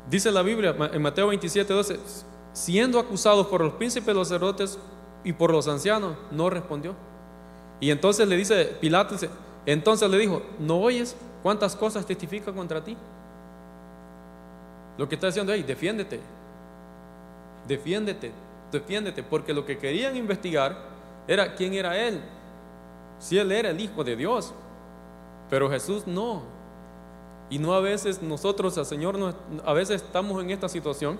[0.09, 1.99] dice la Biblia en Mateo 27, 12,
[2.53, 4.79] siendo acusados por los príncipes, los sacerdotes
[5.23, 6.95] y por los ancianos, no respondió.
[7.79, 9.15] Y entonces le dice Pilato,
[9.65, 12.95] entonces le dijo, ¿no oyes cuántas cosas testifica contra ti?
[14.97, 16.19] Lo que está diciendo ahí, defiéndete,
[17.67, 18.31] defiéndete,
[18.71, 20.77] defiéndete, porque lo que querían investigar
[21.27, 22.21] era quién era Él,
[23.19, 24.53] si Él era el Hijo de Dios,
[25.49, 26.54] pero Jesús no.
[27.49, 29.17] Y no a veces nosotros, Señor,
[29.63, 31.19] a veces estamos en esta situación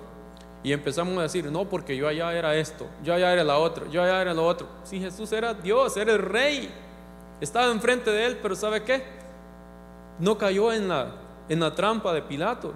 [0.63, 3.87] y empezamos a decir, no, porque yo allá era esto, yo allá era la otra,
[3.89, 4.67] yo allá era lo otro.
[4.83, 6.73] Si Jesús era Dios, era el rey,
[7.39, 9.03] estaba enfrente de Él, pero ¿sabe qué?
[10.19, 11.11] No cayó en la,
[11.49, 12.73] en la trampa de Pilato.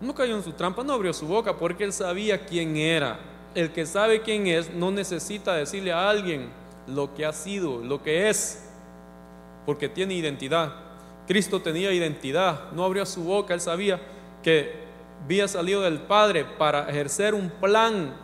[0.00, 3.20] No cayó en su trampa, no abrió su boca porque él sabía quién era.
[3.54, 6.50] El que sabe quién es no necesita decirle a alguien
[6.86, 8.68] lo que ha sido, lo que es,
[9.64, 10.72] porque tiene identidad.
[11.26, 14.00] Cristo tenía identidad, no abrió su boca, él sabía
[14.42, 14.82] que
[15.24, 18.14] había salido del Padre para ejercer un plan.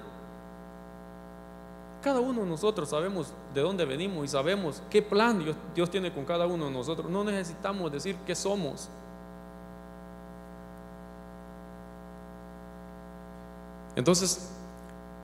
[2.03, 6.25] Cada uno de nosotros sabemos de dónde venimos y sabemos qué plan Dios, tiene con
[6.25, 7.11] cada uno de nosotros.
[7.11, 8.89] No necesitamos decir qué somos.
[13.97, 14.53] Entonces,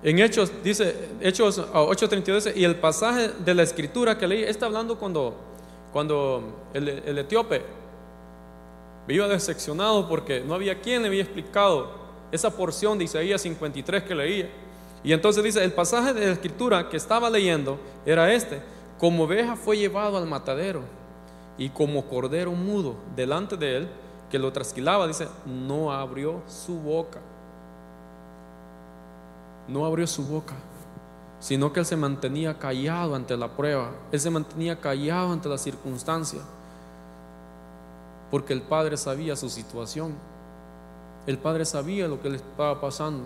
[0.02, 4.98] en Hechos, dice, Hechos 8:32, y el pasaje de la escritura que leí, está hablando
[4.98, 5.34] cuando,
[5.94, 6.42] cuando
[6.74, 7.62] el, etíope
[9.08, 11.88] iba decepcionado porque no había quien le había explicado
[12.30, 14.50] esa porción de Isaías 53 que leía.
[15.02, 18.60] Y entonces dice, el pasaje de la escritura que estaba leyendo era este,
[18.98, 20.82] como oveja fue llevado al matadero
[21.56, 23.88] y como cordero mudo delante de él,
[24.30, 27.20] que lo trasquilaba, dice, no abrió su boca
[29.68, 30.54] no abrió su boca,
[31.44, 35.58] sino que él se mantenía callado ante la prueba, él se mantenía callado ante la
[35.58, 36.40] circunstancia,
[38.30, 40.14] porque el Padre sabía su situación,
[41.26, 43.24] el Padre sabía lo que le estaba pasando.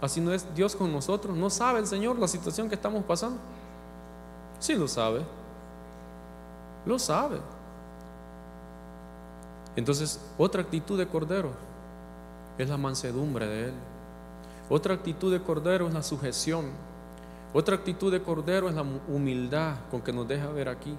[0.00, 3.38] Así no es Dios con nosotros, no sabe el Señor la situación que estamos pasando.
[4.58, 5.20] Sí lo sabe,
[6.86, 7.40] lo sabe.
[9.76, 11.50] Entonces, otra actitud de cordero
[12.56, 13.74] es la mansedumbre de Él.
[14.70, 16.89] Otra actitud de cordero es la sujeción.
[17.52, 20.96] Otra actitud de cordero es la humildad con que nos deja ver aquí.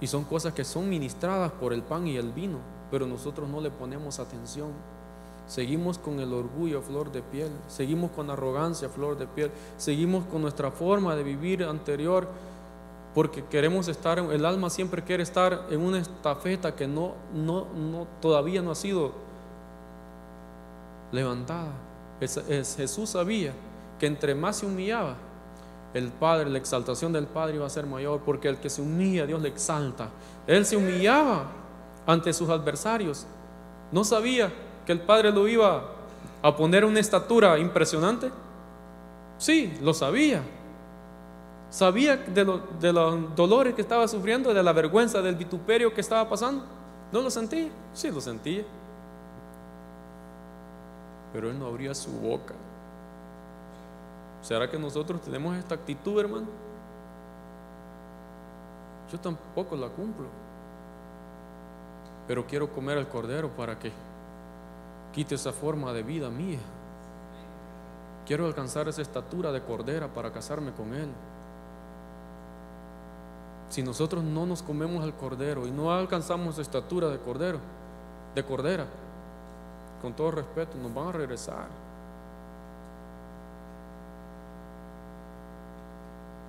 [0.00, 2.58] Y son cosas que son ministradas por el pan y el vino,
[2.90, 4.70] pero nosotros no le ponemos atención.
[5.46, 10.42] Seguimos con el orgullo flor de piel, seguimos con arrogancia flor de piel, seguimos con
[10.42, 12.26] nuestra forma de vivir anterior,
[13.14, 18.08] porque queremos estar, el alma siempre quiere estar en una estafeta que no, no, no,
[18.20, 19.12] todavía no ha sido
[21.12, 21.70] levantada.
[22.20, 23.52] Jesús sabía
[24.04, 25.14] que entre más se humillaba,
[25.94, 29.24] el Padre, la exaltación del Padre iba a ser mayor, porque el que se humilla,
[29.24, 30.10] Dios le exalta.
[30.46, 31.46] Él se humillaba
[32.06, 33.24] ante sus adversarios.
[33.90, 34.52] No sabía
[34.84, 35.84] que el Padre lo iba
[36.42, 38.30] a poner una estatura impresionante.
[39.38, 40.42] Sí, lo sabía.
[41.70, 46.28] Sabía de, de los dolores que estaba sufriendo, de la vergüenza, del vituperio que estaba
[46.28, 46.62] pasando.
[47.10, 47.70] ¿No lo sentía?
[47.94, 48.64] Sí, lo sentía.
[51.32, 52.52] Pero él no abría su boca.
[54.44, 56.46] ¿Será que nosotros tenemos esta actitud, hermano?
[59.10, 60.26] Yo tampoco la cumplo.
[62.28, 63.90] Pero quiero comer el cordero para que
[65.14, 66.58] quite esa forma de vida mía.
[68.26, 71.08] Quiero alcanzar esa estatura de cordera para casarme con Él.
[73.70, 77.60] Si nosotros no nos comemos el cordero y no alcanzamos estatura de cordero,
[78.34, 78.84] de cordera,
[80.02, 81.83] con todo respeto, nos van a regresar.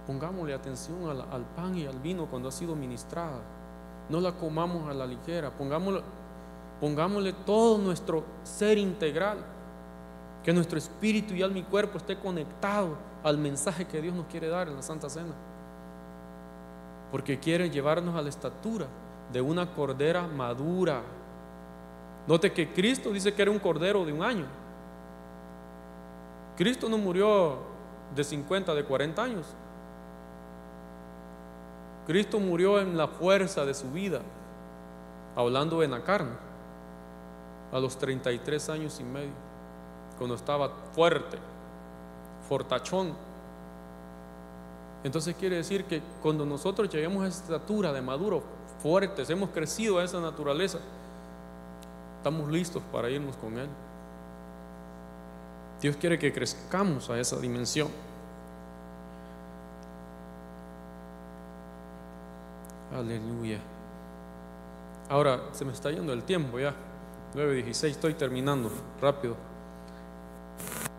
[0.08, 3.39] Pongámosle atención al, pan y al vino cuando ha sido ministrada.
[4.10, 5.52] No la comamos a la ligera.
[5.52, 6.02] Pongámosle,
[6.80, 9.39] pongámosle todo nuestro ser integral.
[10.44, 14.48] Que nuestro espíritu y alma y cuerpo esté conectado al mensaje que Dios nos quiere
[14.48, 15.34] dar en la Santa Cena
[17.15, 18.88] porque quiere llevarnos a la estatura
[19.32, 21.02] de una cordera madura.
[22.28, 24.46] Note que Cristo dice que era un cordero de un año.
[26.58, 27.60] Cristo no murió
[28.13, 29.46] de 50, de 40 años.
[32.08, 34.22] Cristo murió en la fuerza de su vida,
[35.36, 36.32] hablando en la carne,
[37.72, 39.34] a los 33 años y medio,
[40.18, 41.38] cuando estaba fuerte,
[42.48, 43.13] fortachón,
[45.06, 48.41] entonces quiere decir que cuando nosotros lleguemos a esa estatura de maduro,
[48.82, 50.80] fuertes, hemos crecido a esa naturaleza,
[52.18, 53.70] estamos listos para irnos con Él.
[55.80, 57.89] Dios quiere que crezcamos a esa dimensión.
[62.96, 63.60] Aleluya.
[65.10, 66.74] Ahora se me está yendo el tiempo ya.
[67.36, 69.36] 9.16, estoy terminando rápido.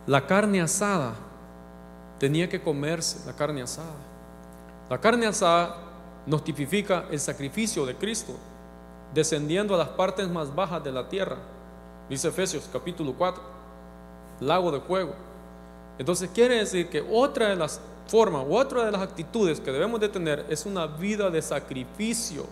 [0.06, 1.14] La carne asada
[2.18, 3.96] tenía que comerse la carne asada.
[4.90, 5.76] La carne asada
[6.26, 8.34] nos tipifica el sacrificio de Cristo,
[9.14, 11.38] descendiendo a las partes más bajas de la tierra.
[12.10, 13.42] Dice Efesios capítulo 4,
[14.40, 15.14] lago de fuego.
[15.98, 20.00] Entonces quiere decir que otra de las formas u otra de las actitudes que debemos
[20.00, 22.46] de tener es una vida de sacrificio.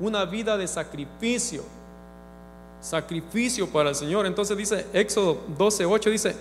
[0.00, 1.62] Una vida de sacrificio.
[2.80, 4.26] Sacrificio para el Señor.
[4.26, 6.36] Entonces dice Éxodo 12, 8, dice,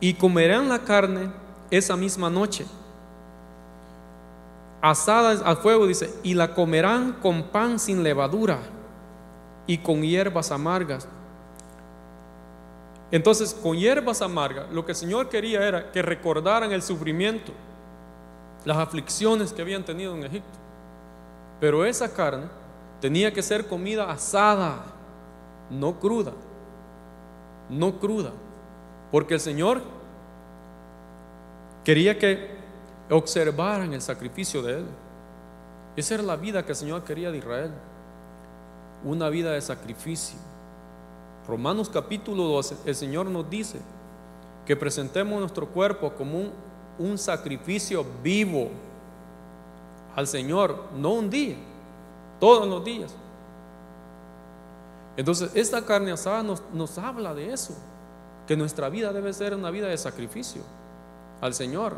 [0.00, 1.30] y comerán la carne
[1.70, 2.66] esa misma noche.
[4.80, 8.58] Asada al fuego, dice, y la comerán con pan sin levadura
[9.66, 11.08] y con hierbas amargas.
[13.10, 17.52] Entonces, con hierbas amargas, lo que el Señor quería era que recordaran el sufrimiento,
[18.64, 20.58] las aflicciones que habían tenido en Egipto.
[21.60, 22.46] Pero esa carne
[23.00, 24.84] tenía que ser comida asada,
[25.70, 26.32] no cruda,
[27.68, 28.32] no cruda,
[29.10, 29.82] porque el Señor
[31.84, 32.48] Quería que
[33.10, 34.86] observaran el sacrificio de Él.
[35.96, 37.70] Esa era la vida que el Señor quería de Israel.
[39.04, 40.38] Una vida de sacrificio.
[41.46, 43.80] Romanos capítulo 12, el Señor nos dice
[44.64, 46.50] que presentemos nuestro cuerpo como
[46.98, 48.70] un, sacrificio vivo
[50.16, 51.56] al Señor, no un día,
[52.40, 53.14] todos los días.
[55.16, 57.74] Entonces, esta carne asada nos, habla de eso,
[58.46, 60.62] que nuestra vida debe ser una vida de sacrificio
[61.40, 61.96] al Señor.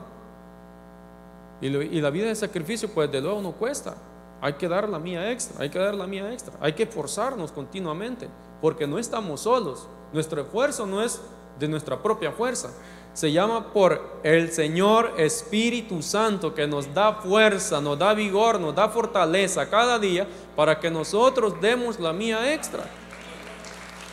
[1.60, 3.94] Y, la vida de sacrificio, pues de luego no cuesta.
[4.40, 6.54] Hay que dar la mía extra, hay que dar la mía extra.
[6.60, 8.28] Hay que esforzarnos continuamente,
[8.60, 9.88] porque no estamos solos.
[10.12, 11.20] Nuestro esfuerzo no es
[11.58, 12.70] de nuestra propia fuerza.
[13.12, 18.74] Se llama por el Señor Espíritu Santo que nos da fuerza, nos da vigor, nos
[18.74, 22.84] da fortaleza cada día para que nosotros demos la mía extra.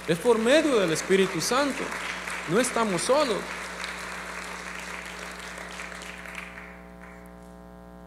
[0.08, 1.84] Es por medio del Espíritu Santo.
[2.50, 3.38] No estamos solos.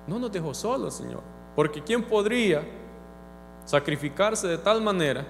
[0.07, 1.23] No nos dejó solos, Señor.
[1.55, 2.63] Porque ¿quién podría
[3.65, 5.27] sacrificarse de tal manera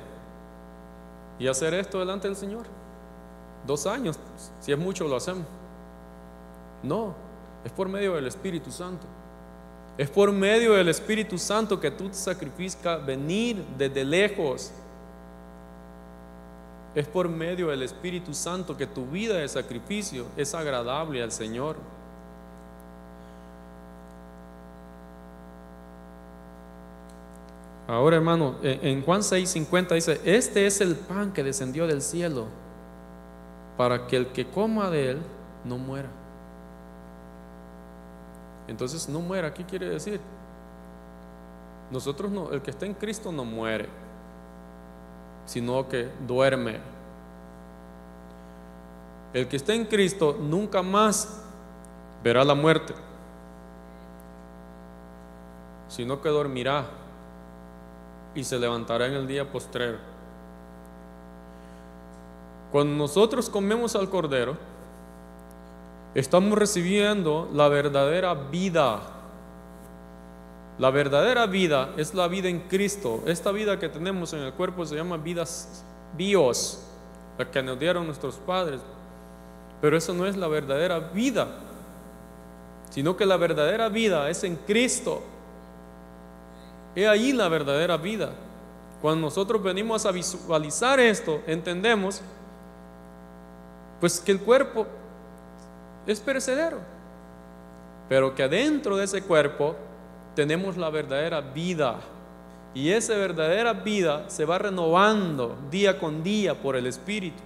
[1.38, 2.66] y hacer esto delante del Señor?
[3.66, 4.18] Dos años,
[4.60, 5.44] si es mucho lo hacemos.
[6.82, 7.14] No,
[7.64, 9.06] es por medio del Espíritu Santo.
[9.98, 14.70] Es por medio del Espíritu Santo que tú te sacrificas venir desde lejos.
[16.94, 21.76] Es por medio del Espíritu Santo que tu vida de sacrificio es agradable al Señor.
[27.88, 32.46] Ahora, hermano, en Juan 6:50 dice, este es el pan que descendió del cielo,
[33.76, 35.22] para que el que coma de él
[35.64, 36.08] no muera.
[38.66, 40.20] Entonces, no muera, ¿qué quiere decir?
[41.90, 43.88] Nosotros no, el que está en Cristo no muere,
[45.44, 46.80] sino que duerme.
[49.32, 51.42] El que está en Cristo nunca más
[52.24, 52.94] verá la muerte.
[55.88, 56.86] sino que dormirá
[58.36, 59.98] y se levantará en el día postrero.
[62.70, 64.56] Cuando nosotros comemos al Cordero,
[66.14, 69.00] estamos recibiendo la verdadera vida.
[70.78, 73.22] La verdadera vida es la vida en Cristo.
[73.26, 75.44] Esta vida que tenemos en el cuerpo se llama vida
[76.16, 76.82] bios,
[77.38, 78.80] la que nos dieron nuestros padres.
[79.80, 81.48] Pero eso no es la verdadera vida,
[82.90, 85.22] sino que la verdadera vida es en Cristo.
[86.96, 88.30] He ahí la verdadera vida.
[89.02, 92.22] Cuando nosotros venimos a visualizar esto, entendemos
[94.00, 94.86] pues que el cuerpo
[96.06, 96.78] es perecedero,
[98.08, 99.76] pero que adentro de ese cuerpo
[100.34, 102.00] tenemos la verdadera vida.
[102.72, 107.42] Y esa verdadera vida se va renovando día con día por el Espíritu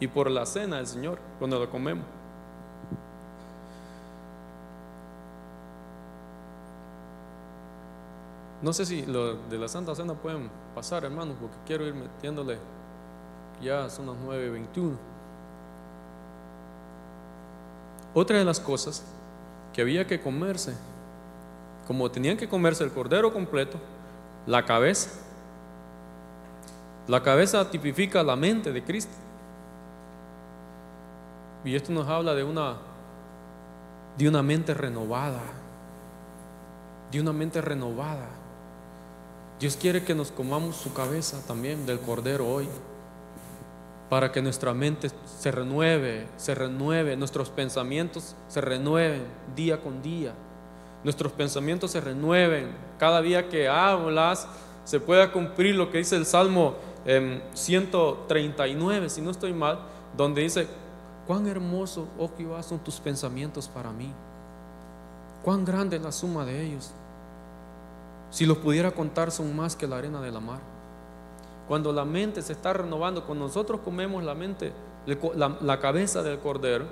[0.00, 2.04] y por la cena del Señor cuando lo comemos.
[8.64, 12.56] No sé si lo de la Santa Cena pueden pasar, hermanos, porque quiero ir metiéndole.
[13.60, 14.96] Ya son las 9.21.
[18.14, 19.04] Otra de las cosas
[19.74, 20.74] que había que comerse,
[21.86, 23.76] como tenían que comerse el cordero completo,
[24.46, 25.10] la cabeza.
[27.06, 29.12] La cabeza tipifica la mente de Cristo.
[31.66, 32.78] Y esto nos habla de una
[34.16, 35.42] de una mente renovada.
[37.12, 38.43] De una mente renovada.
[39.60, 42.68] Dios quiere que nos comamos su cabeza también del cordero hoy,
[44.10, 49.22] para que nuestra mente se renueve, se renueve, nuestros pensamientos se renueven
[49.54, 50.34] día con día,
[51.04, 54.48] nuestros pensamientos se renueven, cada día que hablas
[54.84, 56.74] se pueda cumplir lo que dice el Salmo
[57.54, 59.78] 139, si no estoy mal,
[60.16, 60.66] donde dice,
[61.26, 64.12] cuán hermoso, oh Jehová, son tus pensamientos para mí,
[65.42, 66.92] cuán grande es la suma de ellos.
[68.34, 70.58] Si los pudiera contar, son más que la arena de la mar.
[71.68, 74.72] Cuando la mente se está renovando, cuando nosotros comemos la mente,
[75.36, 76.86] la, cabeza del cordero,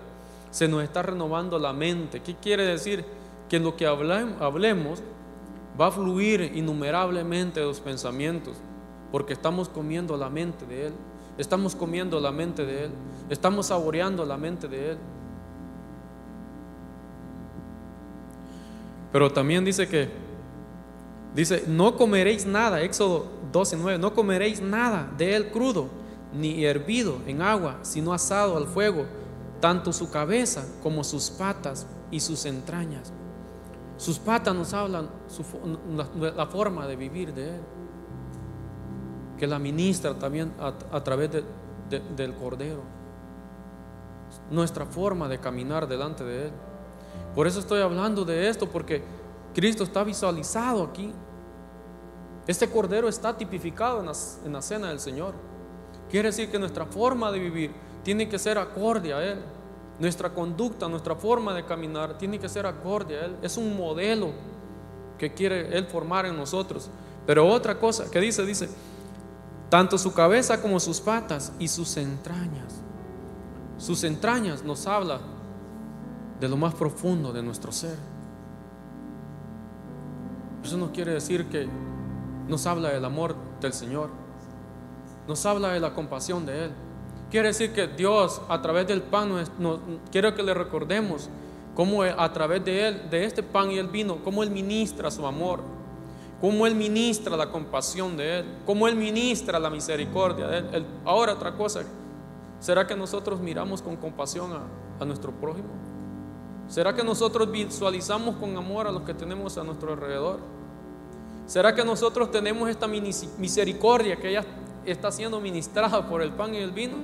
[0.53, 2.23] se nos está renovando la mente.
[2.23, 3.05] ¿Qué quiere decir?
[3.49, 5.03] Que lo que hablemos
[5.79, 8.55] va a fluir innumerablemente los pensamientos,
[9.11, 10.93] porque estamos comiendo la mente de Él,
[11.39, 12.93] estamos comiendo la mente de Él,
[13.29, 14.99] estamos saboreando la mente de Él.
[19.11, 20.31] Pero también dice que
[21.35, 25.89] Dice, no comeréis nada, Éxodo 12, 9, no comeréis nada de él crudo,
[26.35, 29.07] ni hervido en agua, sino asado al fuego,
[29.61, 33.13] tanto su cabeza como sus patas y sus entrañas.
[33.97, 35.09] Sus patas nos hablan
[36.37, 37.61] la, forma de vivir de él,
[39.39, 42.83] que la ministra también a, través del cordero,
[44.51, 46.53] nuestra forma de caminar delante de él.
[47.35, 49.03] Por eso estoy hablando de esto, porque
[49.55, 51.13] Cristo está visualizado aquí.
[52.47, 55.35] Este cordero está tipificado en la, cena del Señor.
[56.11, 57.73] Quiere decir que nuestra forma de vivir
[58.03, 59.39] tiene que ser acorde a Él.
[59.99, 63.37] Nuestra conducta, nuestra forma de caminar tiene que ser acorde a Él.
[63.43, 64.33] Es un modelo
[65.19, 66.91] que quiere Él formar en nosotros.
[67.27, 68.69] Pero otra cosa que dice, dice,
[69.69, 72.81] tanto su cabeza como sus patas y sus entrañas.
[73.79, 75.21] Sus entrañas nos habla
[76.41, 78.12] de lo más profundo de nuestro ser.
[80.65, 81.69] Eso no quiere decir que
[82.49, 84.11] nos habla del amor del Señor,
[85.27, 86.71] nos habla de la compasión de Él.
[87.31, 91.29] Quiere decir que Dios a través del pan, nos, quiere que le recordemos
[91.75, 95.27] cómo a través de Él, de este pan y el vino, cómo Él ministra su
[95.27, 95.61] amor,
[96.41, 100.87] cómo Él ministra la compasión de Él, cómo Él ministra la misericordia de Él.
[101.05, 101.83] ahora otra cosa,
[102.61, 104.51] ¿será que nosotros miramos con compasión
[105.01, 105.92] a nuestro prójimo?
[106.73, 110.39] ¿Será que nosotros visualizamos con amor a los que tenemos a nuestro alrededor?
[111.47, 114.43] ¿Será que nosotros tenemos esta misericordia que ella
[114.87, 116.97] está siendo ministrada por el pan y el vino?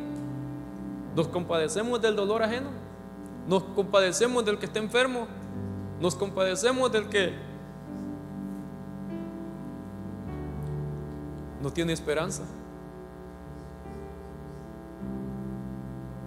[1.14, 2.70] ¿Nos compadecemos del dolor ajeno?
[3.46, 5.26] ¿Nos compadecemos del que está enfermo?
[6.00, 7.34] ¿Nos compadecemos del que
[11.62, 12.44] no tiene esperanza?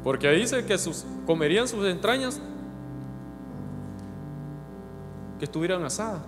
[0.03, 2.39] Porque dice que sus, comerían sus entrañas
[5.41, 6.21] que estuvieran asadas.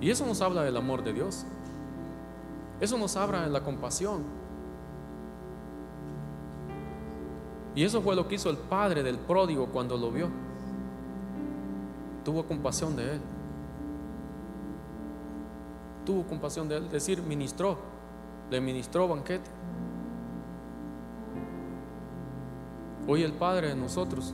[0.00, 1.44] Y eso nos habla del amor de Dios.
[2.80, 4.22] Eso nos habla de la compasión.
[7.74, 10.30] Y eso fue lo que hizo el padre del pródigo cuando lo vio.
[12.24, 13.20] Tuvo compasión de él.
[16.06, 17.76] Tuvo compasión de él, es decir, ministró,
[18.50, 19.50] le ministró banquete.
[23.06, 24.32] Hoy el Padre de nosotros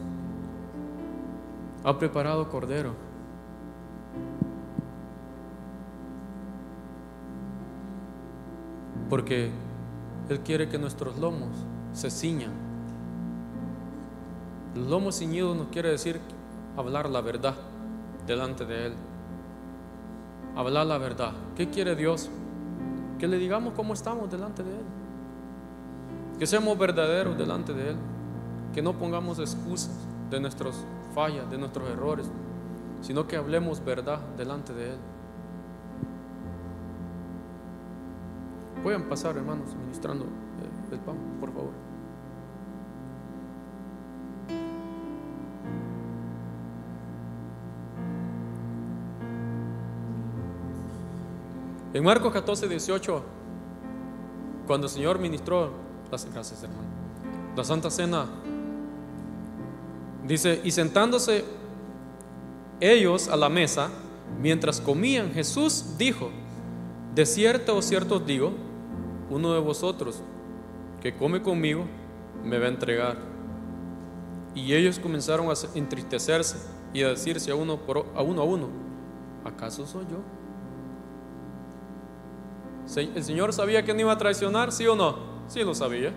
[1.85, 2.95] ha preparado cordero
[9.15, 9.51] Porque
[10.29, 11.51] Él quiere que nuestros lomos
[11.93, 12.51] se ciñan.
[14.75, 16.21] Los lomos ciñidos nos quiere decir
[16.77, 17.55] hablar la verdad
[18.27, 18.95] delante de Él.
[20.57, 21.33] Hablar la verdad.
[21.57, 22.29] ¿Qué quiere Dios?
[23.19, 24.85] Que le digamos cómo estamos delante de Él.
[26.39, 27.97] Que seamos verdaderos delante de Él.
[28.73, 29.95] Que no pongamos excusas
[30.31, 30.75] de nuestras
[31.15, 32.31] fallas, de nuestros errores,
[33.01, 34.99] sino que hablemos verdad delante de Él.
[38.83, 41.71] Pueden pasar, hermanos, ministrando eh, el pan, por favor.
[51.95, 53.23] En Marcos 14, 18,
[54.67, 55.71] cuando el Señor ministró,
[56.11, 56.83] las gracias hermano,
[57.57, 58.27] la Santa Cena,
[60.27, 61.45] dice, y sentándose
[62.81, 63.91] ellos a la mesa,
[64.41, 66.31] mientras comían, Jesús dijo,
[67.15, 68.53] de cierto o cierto os digo,
[69.31, 70.23] uno de vosotros
[71.01, 71.85] que come conmigo
[72.43, 73.17] me va a entregar.
[74.55, 76.57] Y ellos comenzaron a entristecerse
[76.93, 77.79] y a decirse a uno,
[78.15, 78.69] a uno a uno,
[79.45, 80.19] ¿acaso soy yo?
[83.15, 84.71] ¿El Señor sabía que no iba a traicionar?
[84.71, 85.17] ¿Sí o no?
[85.49, 86.13] Sí lo sabía.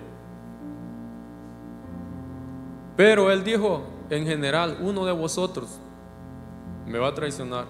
[2.95, 5.80] Pero Él dijo, en general, uno de vosotros
[6.86, 7.66] me va a traicionar.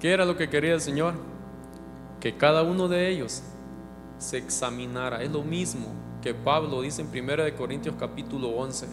[0.00, 1.14] ¿Qué era lo que quería el Señor?
[2.20, 3.42] Que cada uno de ellos
[4.18, 5.22] se examinara.
[5.22, 5.86] Es lo mismo
[6.22, 8.86] que Pablo dice en 1 Corintios capítulo 11.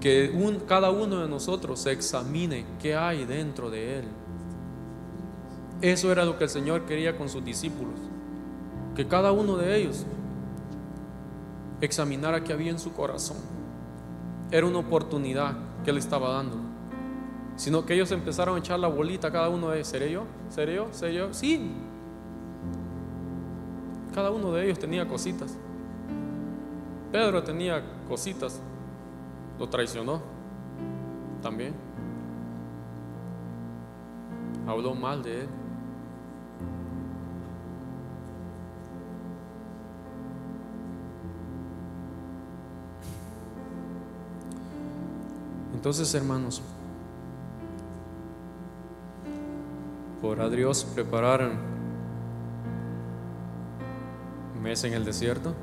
[0.00, 0.32] Que
[0.66, 4.04] cada uno de nosotros se examine qué hay dentro de él.
[5.82, 7.98] Eso era lo que el Señor quería con sus discípulos.
[8.96, 10.06] Que cada uno de ellos
[11.80, 13.36] examinara qué había en su corazón.
[14.50, 16.56] Era una oportunidad que le estaba dando.
[17.56, 20.24] Sino que ellos empezaron a echar la bolita cada uno de ¿seré yo?
[20.48, 20.88] ¿Seré yo?
[20.92, 21.34] ¿Seré yo?
[21.34, 21.72] Sí.
[24.14, 25.56] Cada uno de ellos tenía cositas.
[27.12, 28.60] Pedro tenía cositas.
[29.58, 30.22] Lo traicionó
[31.42, 31.74] también.
[34.66, 35.48] Habló mal de él.
[45.80, 46.60] Entonces, hermanos,
[50.20, 51.52] ¿podrá Dios preparar
[54.62, 55.54] mesa en el desierto?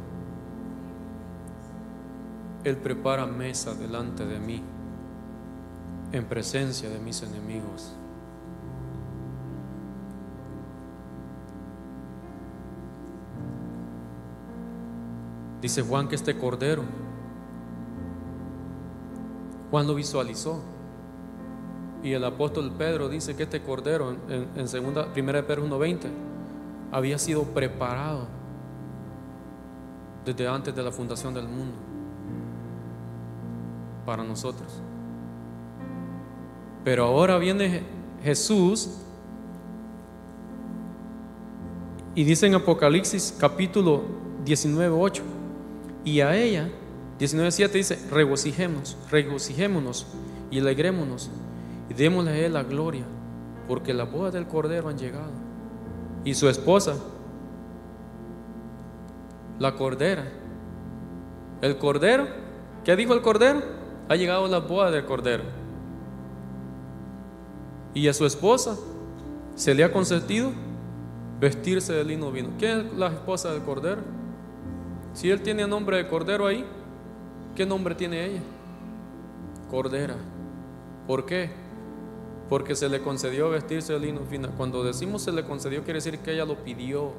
[2.64, 4.64] Él prepara mesa delante de mí,
[6.12, 7.94] en presencia de mis enemigos.
[15.62, 16.82] Dice Juan que este cordero
[19.72, 20.62] Juan lo visualizó.
[22.04, 26.08] Y el apóstol Pedro dice que este cordero en, segunda, primera de Pedro 1.20
[26.92, 28.28] había sido preparado
[30.24, 31.76] desde antes de la fundación del mundo
[34.06, 34.82] para nosotros.
[36.84, 37.84] Pero ahora viene
[38.24, 38.90] Jesús
[42.16, 44.04] y dice en Apocalipsis capítulo
[44.46, 45.22] 19.8
[46.06, 46.70] y a ella
[47.20, 50.06] 19.7 dice, regocijémonos, regocijémonos
[50.52, 51.32] y alegrémonos
[51.90, 53.06] y démosle a Él la gloria,
[53.68, 55.32] porque las bodas del Cordero han llegado.
[56.24, 56.96] Y su esposa,
[59.58, 60.26] la Cordera,
[61.62, 62.28] el Cordero,
[62.84, 63.62] ¿qué dijo el Cordero?
[64.10, 65.44] Ha llegado la boda del Cordero.
[67.96, 68.78] Y a su esposa
[69.56, 70.52] se le ha consentido
[71.40, 72.50] vestirse de lino vino.
[72.60, 74.02] ¿Quién es la esposa del Cordero?
[75.14, 76.64] Si él tiene nombre de Cordero ahí,
[77.58, 78.42] ¿Qué nombre tiene ella?
[79.72, 80.14] Cordera.
[81.08, 81.50] ¿Por qué?
[82.50, 84.50] Porque se le concedió vestirse de lino fino.
[84.52, 87.14] Cuando decimos se le concedió, quiere decir que ella lo pidió.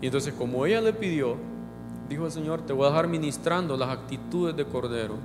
[0.00, 1.36] Y entonces, como ella le pidió,
[2.08, 5.16] dijo el Señor: Te voy a dejar ministrando las actitudes de cordero.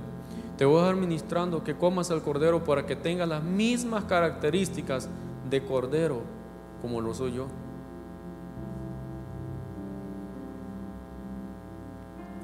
[0.58, 5.08] Te voy a dejar ministrando que comas el cordero para que tenga las mismas características
[5.48, 6.20] de cordero
[6.82, 7.46] como lo soy yo.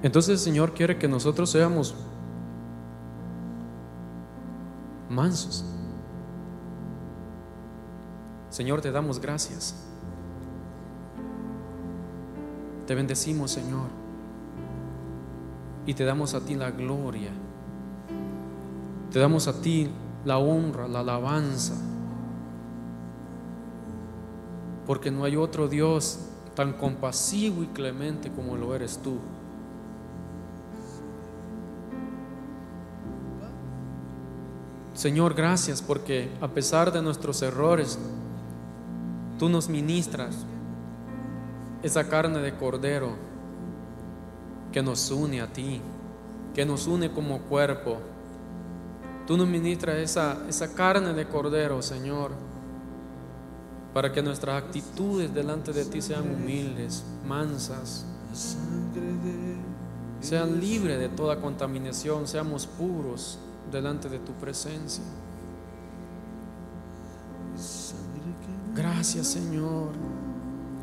[0.03, 1.94] Entonces Señor quiere que nosotros seamos
[5.11, 5.64] mansos.
[8.51, 9.74] Señor, te damos gracias.
[12.86, 13.86] Te bendecimos, Señor.
[15.86, 17.30] Y te damos a ti la gloria.
[19.12, 19.88] Te damos a ti
[20.24, 21.74] la honra, la alabanza.
[24.86, 26.18] Porque no hay otro Dios
[26.55, 29.18] tan compasivo y clemente como lo eres tú.
[35.01, 37.98] Señor, gracias porque a pesar de nuestros errores,
[39.38, 40.36] tú nos ministras
[41.82, 43.12] esa carne de cordero
[44.70, 45.80] que nos une a ti,
[46.55, 47.96] que nos une como cuerpo.
[49.26, 52.32] Tú nos ministras esa, esa carne de cordero, Señor,
[53.94, 58.05] para que nuestras actitudes delante de ti sean humildes, mansas,
[60.20, 63.38] sean libres de toda contaminación, seamos puros
[63.71, 65.05] delante de tu presencia.
[68.75, 69.91] Gracias Señor,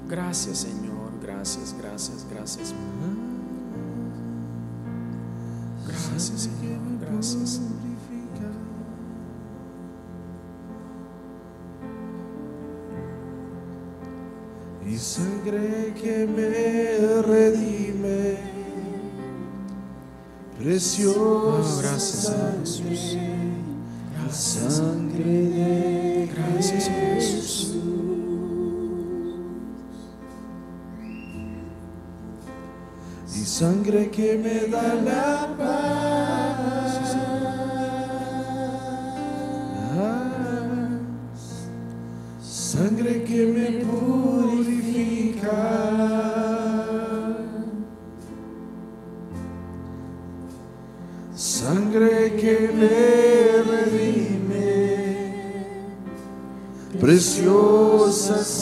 [0.07, 2.73] gracias Señor, gracias, gracias, gracias.
[5.87, 7.61] Gracias Señor, gracias.
[14.85, 18.56] Y sangre que me redime,
[20.67, 23.17] preciosa Oh, gracias, sangre, Jesús.
[24.17, 27.73] la sangre de Gracias Jesús.
[33.33, 37.15] y sangre que me da la paz,
[42.41, 43.66] sangre que me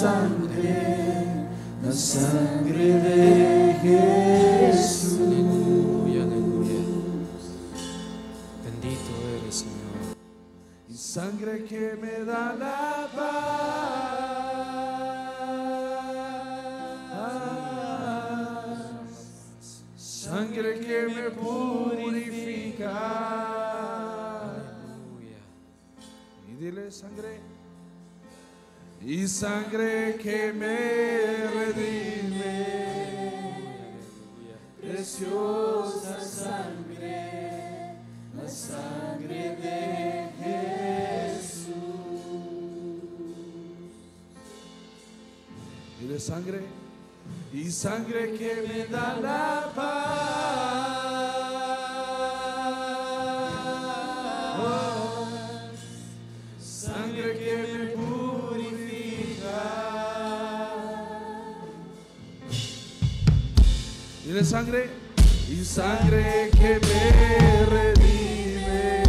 [0.06, 1.50] sangre,
[1.84, 5.18] la sangre de Jesús.
[5.20, 6.82] Aleluya, aleluya.
[8.64, 10.16] Bendito eres Señor.
[10.90, 14.46] y sangre que me da la paz,
[19.98, 22.92] sangre que me purifica.
[24.42, 25.42] Aleluya.
[26.48, 27.35] Y dile sangre,
[29.06, 32.66] y sangre que me redime,
[34.82, 37.98] preciosa sangre,
[38.36, 41.76] la sangre de Jesús.
[46.00, 46.62] Dile sangre,
[47.54, 50.95] y sangre que me da la paz,
[64.36, 64.90] Dile sangre
[65.50, 69.04] y sangre que me redime.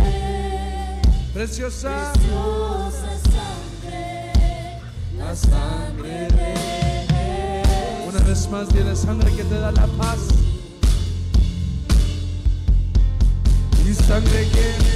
[1.34, 4.80] Preciosa, Preciosa sangre,
[5.18, 7.62] la sangre de
[8.08, 10.28] Una vez más, dile sangre que te da la paz.
[13.84, 14.95] Y sangre que me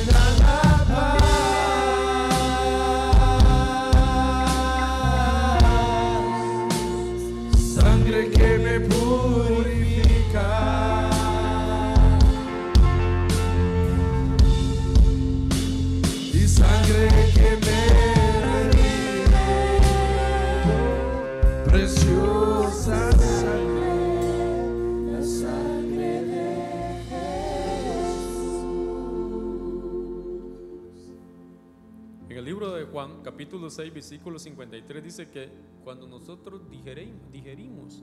[33.40, 35.48] capítulo 6, versículo 53, dice que
[35.82, 38.02] cuando nosotros digeri- digerimos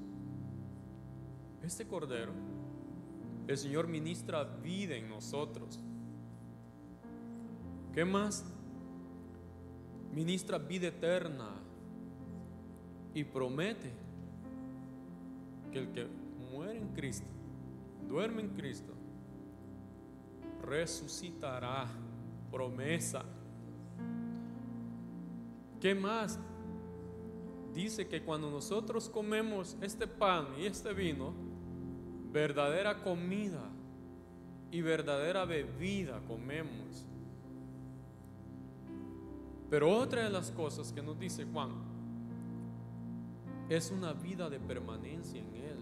[1.61, 2.31] este cordero,
[3.45, 5.79] el Señor ministra vida en nosotros.
[7.93, 8.45] ¿Qué más?
[10.11, 11.51] Ministra vida eterna
[13.13, 13.91] y promete
[15.71, 16.07] que el que
[16.51, 17.27] muere en Cristo,
[18.09, 18.91] duerme en Cristo,
[20.63, 21.85] resucitará.
[22.49, 23.23] Promesa.
[25.79, 26.39] ¿Qué más?
[27.73, 31.33] Dice que cuando nosotros comemos este pan y este vino,
[32.31, 33.69] verdadera comida
[34.71, 37.05] y verdadera bebida comemos.
[39.69, 41.71] Pero otra de las cosas que nos dice Juan
[43.69, 45.77] es una vida de permanencia en Él.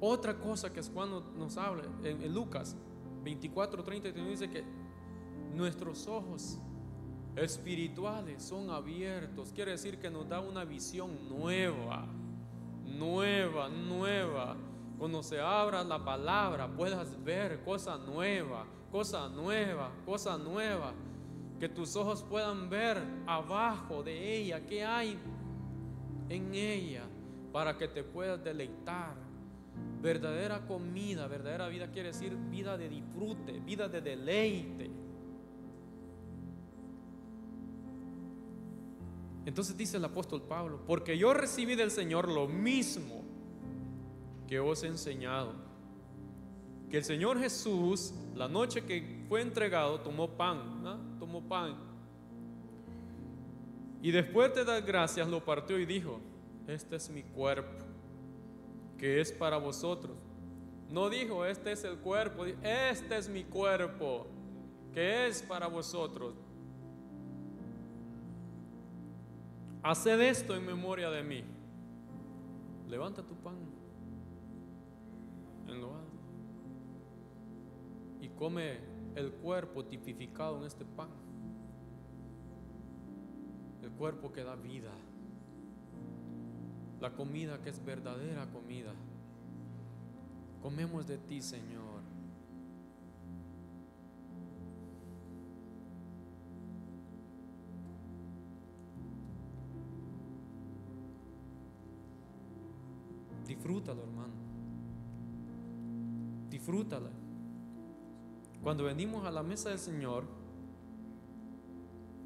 [0.00, 2.76] Otra cosa que Juan nos- habla en, Lucas
[3.24, 4.62] 24, 30 dice que
[5.54, 6.60] nuestros ojos
[7.42, 9.52] espirituales son abiertos.
[9.52, 12.06] Quiere decir que nos da una visión nueva,
[12.84, 14.56] nueva, nueva.
[14.98, 20.92] Cuando se abra la palabra puedas ver cosa nueva, cosa nueva, cosa nueva.
[21.60, 25.18] Que tus ojos puedan ver abajo de ella qué hay
[26.28, 27.04] en ella
[27.52, 29.14] para que te puedas deleitar.
[30.00, 34.87] Verdadera comida, verdadera vida quiere decir vida de disfrute, vida de deleite.
[39.48, 43.24] Entonces dice el apóstol Pablo, porque yo recibí del Señor lo mismo
[44.46, 45.54] que os he enseñado.
[46.90, 51.78] Que el Señor Jesús, la noche que fue entregado, tomó pan, tomó pan.
[54.02, 56.20] Y después de dar gracias, lo partió y dijo,
[56.66, 57.86] este es mi cuerpo,
[58.98, 60.14] que es para vosotros.
[60.90, 64.26] No dijo, este es el cuerpo, este es mi cuerpo,
[64.92, 66.34] que es para vosotros.
[69.82, 71.44] Haced esto en memoria de mí.
[72.88, 73.56] Levanta tu pan
[75.68, 76.18] en lo alto
[78.20, 78.78] y come
[79.14, 81.08] el cuerpo tipificado en este pan.
[83.82, 84.90] El cuerpo que da vida.
[87.00, 88.92] La comida que es verdadera comida.
[90.62, 91.87] Comemos de ti, Señor.
[103.58, 104.32] Disfrútalo, hermano.
[106.48, 107.10] Disfrútala.
[108.62, 110.24] Cuando venimos a la mesa del Señor,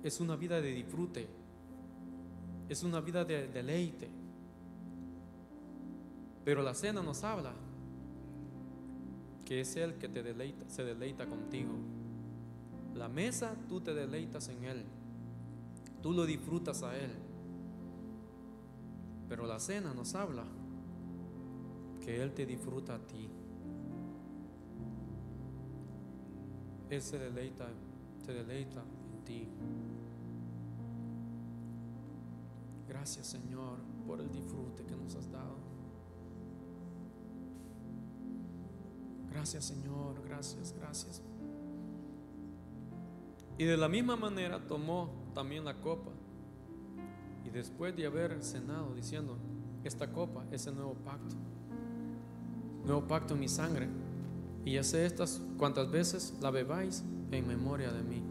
[0.02, 1.26] es una vida de disfrute.
[2.68, 4.10] Es una vida de deleite.
[6.44, 7.54] Pero la cena nos habla
[9.46, 11.72] que es Él que te deleita, se deleita contigo.
[12.94, 14.84] La mesa tú te deleitas en Él.
[16.02, 17.10] Tú lo disfrutas a Él.
[19.30, 20.44] Pero la cena nos habla
[22.04, 23.30] que Él te disfruta a ti.
[26.90, 27.68] Él se deleita,
[28.26, 28.82] te deleita
[29.12, 29.48] en ti.
[32.88, 35.56] Gracias Señor por el disfrute que nos has dado.
[39.30, 41.22] Gracias Señor, gracias, gracias.
[43.56, 46.10] Y de la misma manera tomó también la copa.
[47.44, 49.38] Y después de haber cenado diciendo,
[49.84, 51.36] esta copa es el nuevo pacto.
[52.84, 53.88] Nuevo pacto en mi sangre.
[54.64, 58.22] Y hace estas cuantas veces la bebáis en memoria de mí.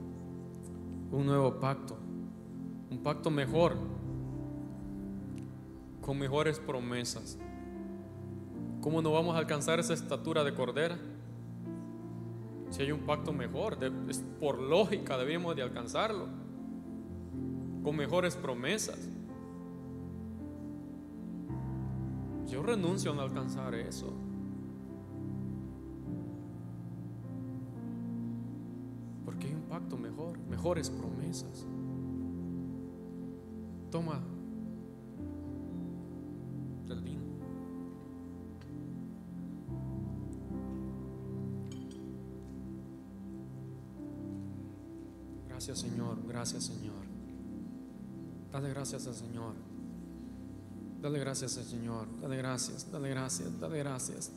[1.12, 1.98] Un nuevo pacto.
[2.90, 3.76] Un pacto mejor.
[6.02, 7.38] Con mejores promesas.
[8.82, 10.98] ¿Cómo no vamos a alcanzar esa estatura de cordera?
[12.72, 13.78] Si hay un pacto mejor,
[14.40, 16.28] por lógica debemos de alcanzarlo.
[17.84, 19.10] Con mejores promesas.
[22.48, 24.14] Yo renuncio a alcanzar eso.
[30.62, 31.66] Mejores promesas.
[33.90, 34.22] Toma
[36.88, 37.24] del vino.
[45.48, 46.94] Gracias Señor, gracias Señor.
[48.52, 49.56] Dale gracias al Señor.
[51.02, 52.08] Dale gracias al Señor.
[52.22, 54.32] Dale gracias, dale gracias, dale gracias.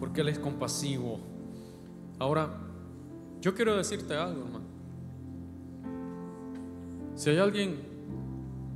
[0.00, 1.18] Porque Él es compasivo.
[2.18, 2.48] Ahora,
[3.42, 4.73] yo quiero decirte algo, hermano.
[7.14, 7.78] Si hay alguien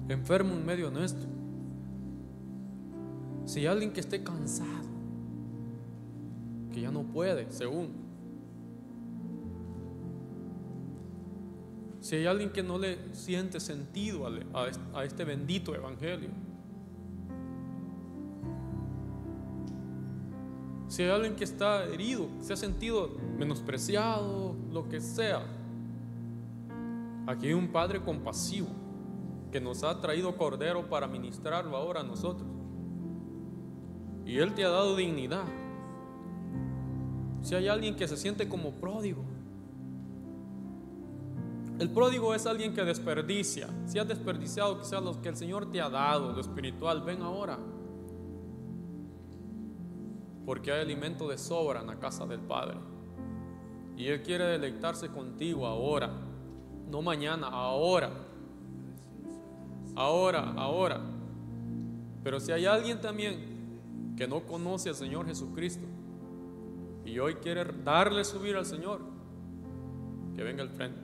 [0.08, 1.28] enfermo en medio nuestro,
[3.44, 4.88] si hay alguien que esté cansado,
[6.72, 8.08] que ya no puede, según,
[12.08, 14.26] Si hay alguien que no le siente sentido
[14.94, 16.30] a este bendito evangelio.
[20.86, 25.44] Si hay alguien que está herido, se ha sentido menospreciado, lo que sea.
[27.28, 28.68] Aquí hay un Padre compasivo
[29.52, 32.48] que nos ha traído cordero para ministrarlo ahora a nosotros.
[34.24, 35.44] Y Él te ha dado dignidad.
[37.42, 39.22] Si hay alguien que se siente como pródigo,
[41.78, 43.68] el pródigo es alguien que desperdicia.
[43.84, 47.58] Si has desperdiciado quizás lo que el Señor te ha dado, lo espiritual, ven ahora.
[50.46, 52.78] Porque hay alimento de sobra en la casa del Padre.
[53.98, 56.24] Y Él quiere deleitarse contigo ahora.
[56.90, 58.10] No mañana, ahora.
[59.94, 61.00] Ahora, ahora.
[62.22, 65.86] Pero si hay alguien también que no conoce al Señor Jesucristo
[67.04, 69.00] y hoy quiere darle subir al Señor,
[70.36, 71.00] que venga al frente.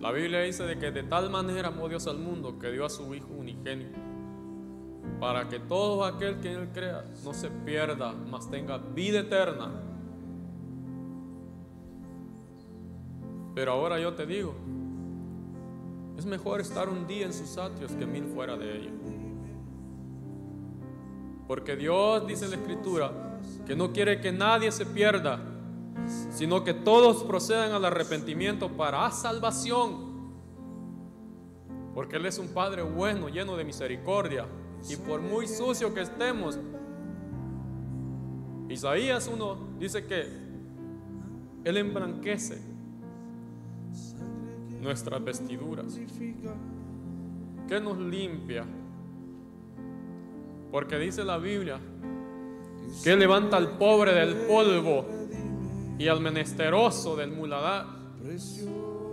[0.00, 2.90] La Biblia dice de que de tal manera amó Dios al mundo que dio a
[2.90, 3.98] su Hijo unigénito,
[5.18, 9.70] para que todo aquel que en Él crea no se pierda, mas tenga vida eterna.
[13.54, 14.54] Pero ahora yo te digo,
[16.18, 18.92] es mejor estar un día en sus atrios que mil fuera de ellos.
[21.46, 25.40] Porque Dios dice en la Escritura que no quiere que nadie se pierda,
[26.30, 30.14] sino que todos procedan al arrepentimiento para salvación.
[31.94, 34.46] Porque Él es un Padre bueno, lleno de misericordia.
[34.88, 36.58] Y por muy sucio que estemos,
[38.68, 40.26] Isaías 1 dice que
[41.64, 42.73] Él embranquece
[44.84, 45.98] nuestras vestiduras,
[47.66, 48.64] que nos limpia.
[50.70, 51.80] Porque dice la Biblia
[53.02, 55.06] que levanta al pobre del polvo
[55.98, 57.86] y al menesteroso del muladar.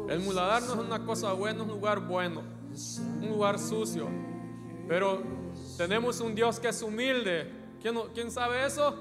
[0.10, 2.44] El muladar no es una cosa buena, es un lugar bueno,
[3.22, 4.08] un lugar sucio.
[4.88, 5.24] Pero
[5.78, 7.50] tenemos un Dios que es humilde.
[7.82, 8.94] ¿Quién, quién sabe eso?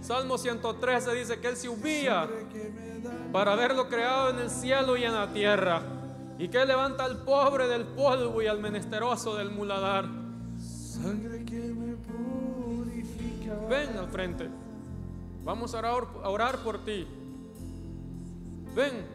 [0.00, 2.28] Salmo 113 dice que Él se humilla
[3.32, 5.82] para haberlo creado en el cielo y en la tierra.
[6.38, 10.04] Y que levanta al pobre del polvo y al menesteroso del muladar.
[10.58, 13.54] Sangre que me purifica.
[13.68, 14.48] Ven al frente.
[15.44, 17.06] Vamos a orar, a orar por ti.
[18.74, 19.06] Ven,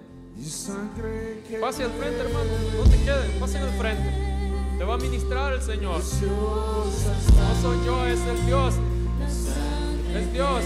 [1.59, 2.49] pase al frente, hermano.
[2.77, 4.31] No te queden, pase al frente.
[4.77, 5.97] Te va a ministrar el Señor.
[5.99, 8.73] No soy yo, es el Dios.
[10.15, 10.63] Es Dios.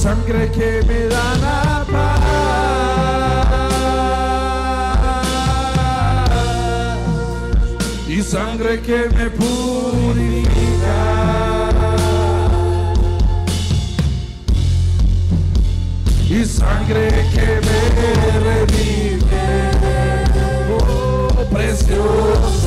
[0.00, 2.20] Sangre que me da la paz.
[8.08, 11.00] Y sangre que me purifica.
[16.30, 17.80] Y sangre que me
[18.46, 19.44] redime.
[20.78, 22.59] Oh, preciosa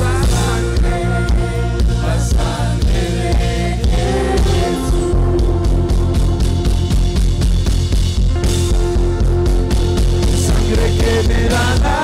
[11.54, 12.03] que me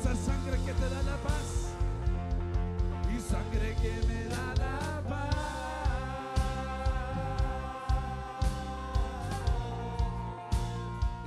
[0.00, 1.48] esa sangre que te da la paz
[3.14, 5.36] y sangre que me da la paz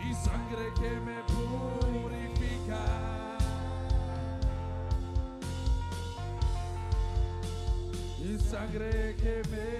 [0.05, 2.83] y sangre que me purifica.
[8.21, 9.78] Y sangre que me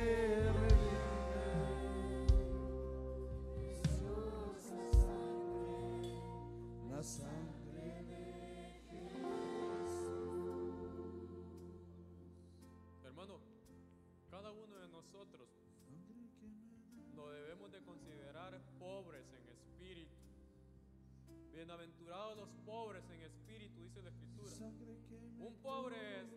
[25.69, 26.27] Un pobre es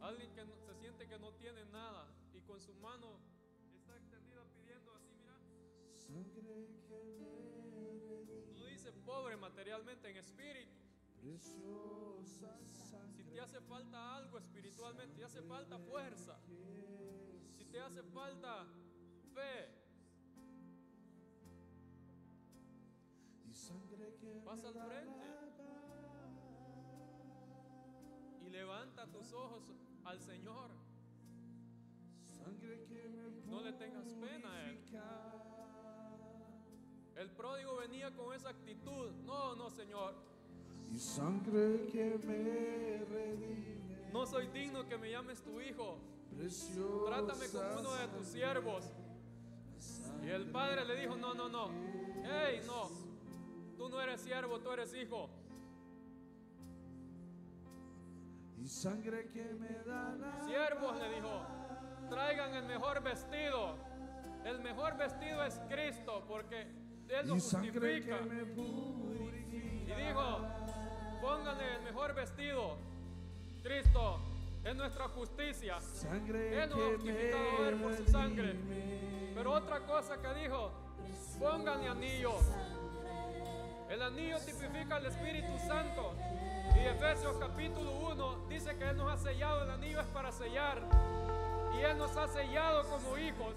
[0.00, 3.18] alguien que no- se siente que no tiene nada y con su mano
[3.74, 5.36] está extendida pidiendo así, mira.
[8.56, 10.72] No dice pobre materialmente en espíritu.
[13.16, 16.38] Si te hace falta algo espiritualmente, te hace falta fuerza,
[17.56, 18.66] si te hace falta
[19.34, 19.68] fe,
[24.44, 25.24] pasa al frente
[28.54, 29.64] levanta tus ojos
[30.04, 30.70] al Señor.
[32.28, 34.78] sangre que me No le tengas pena a Él.
[37.16, 39.10] El pródigo venía con esa actitud.
[39.24, 40.14] No, no, Señor.
[40.92, 45.98] y sangre que me redime No soy digno que me llames tu hijo.
[47.06, 48.84] Trátame como uno de tus siervos.
[50.22, 51.70] Y el padre le dijo, no, no, no.
[52.24, 52.88] Hey, no.
[53.76, 55.28] Tú no eres siervo, tú eres hijo.
[60.46, 61.46] Siervos le dijo,
[62.08, 63.76] traigan el mejor vestido.
[64.44, 66.62] El mejor vestido es Cristo, porque
[67.08, 67.34] Él lo
[68.00, 68.18] justifica.
[69.86, 70.48] y dijo,
[71.20, 72.76] pónganle el mejor vestido.
[73.62, 74.20] Cristo
[74.64, 75.78] es nuestra justicia.
[76.62, 78.54] Él nos ha justificado Él por su sangre.
[79.34, 80.70] Pero otra cosa que dijo,
[81.38, 82.32] pónganle anillo.
[83.90, 86.14] El anillo tipifica al Espíritu Santo.
[86.86, 90.82] Efesios capítulo 1 dice que Él nos ha sellado, el anillo es para sellar.
[91.74, 93.54] Y Él nos ha sellado como hijos.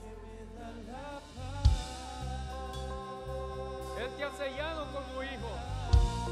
[4.00, 5.50] Él te ha sellado como hijo.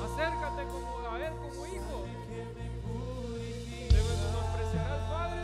[0.05, 2.05] Acércate como a Él como hijo.
[3.89, 5.41] Debes menospreciar al Padre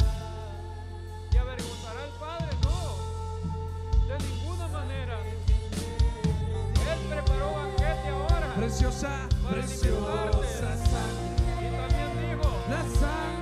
[1.32, 2.58] y avergonzará al Padre.
[2.64, 5.20] No, de ninguna manera.
[5.20, 8.54] Él preparó banquete ahora.
[8.56, 11.21] Preciosa, para preciosa.
[12.72, 13.41] nessa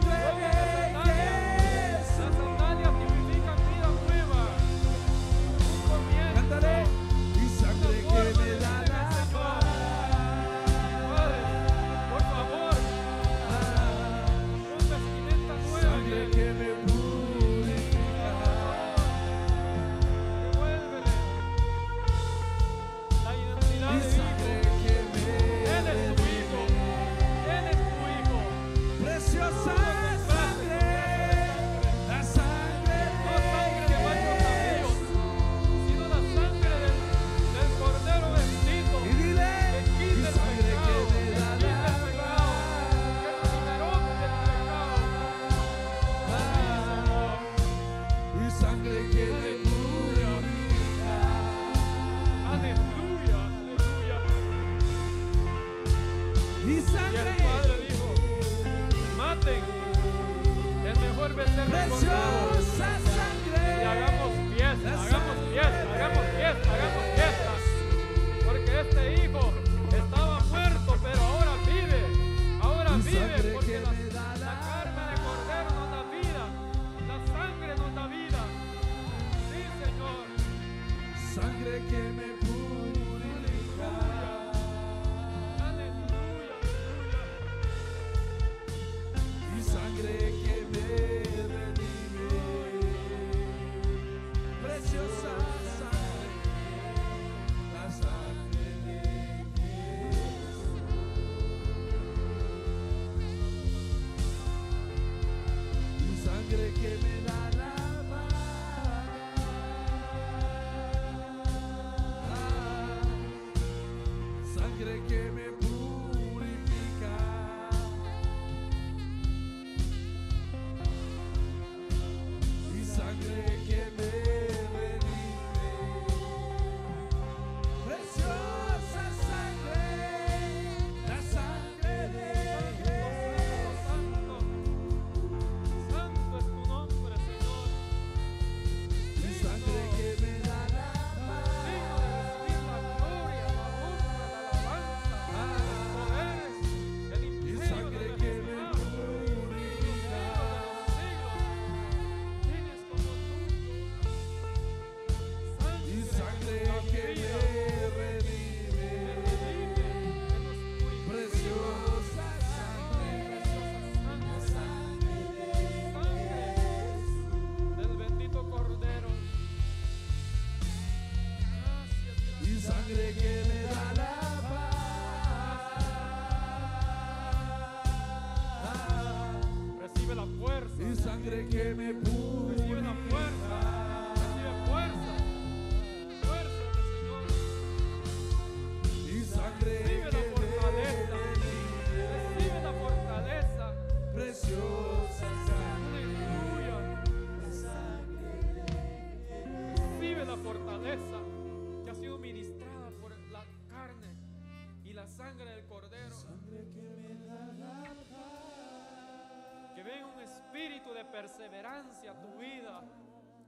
[210.49, 212.81] espíritu de perseverancia a tu vida,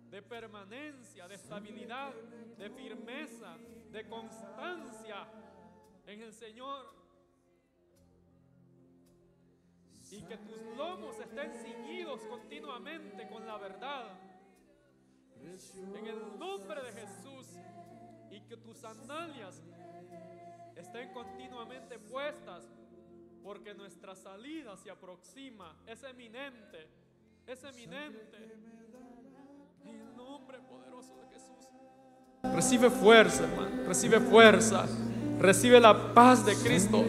[0.10, 2.14] de permanencia, de estabilidad,
[2.58, 3.58] de firmeza,
[3.89, 5.28] de constancia
[6.06, 6.86] en el Señor.
[10.12, 14.20] Y que tus lomos estén ceñidos continuamente con la verdad.
[15.39, 17.47] En el nombre de Jesús.
[18.30, 19.62] Y que tus sandalias
[20.76, 22.70] estén continuamente puestas
[23.44, 26.88] porque nuestra salida se aproxima, es eminente,
[27.48, 28.38] es eminente.
[29.86, 31.68] En nombre poderoso de Jesús.
[32.44, 34.86] Recibe fuerza, hermano, recibe fuerza,
[35.39, 37.04] recibe la paz de Cristo.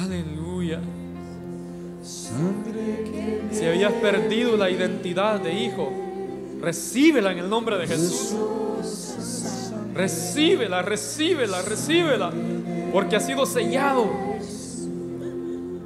[0.00, 0.80] Aleluya.
[2.02, 5.92] Si habías perdido la identidad de hijo,
[6.60, 8.36] recíbela en el nombre de Jesús.
[9.96, 12.30] Recíbela, recíbela, recíbela,
[12.92, 14.10] porque ha sido sellado.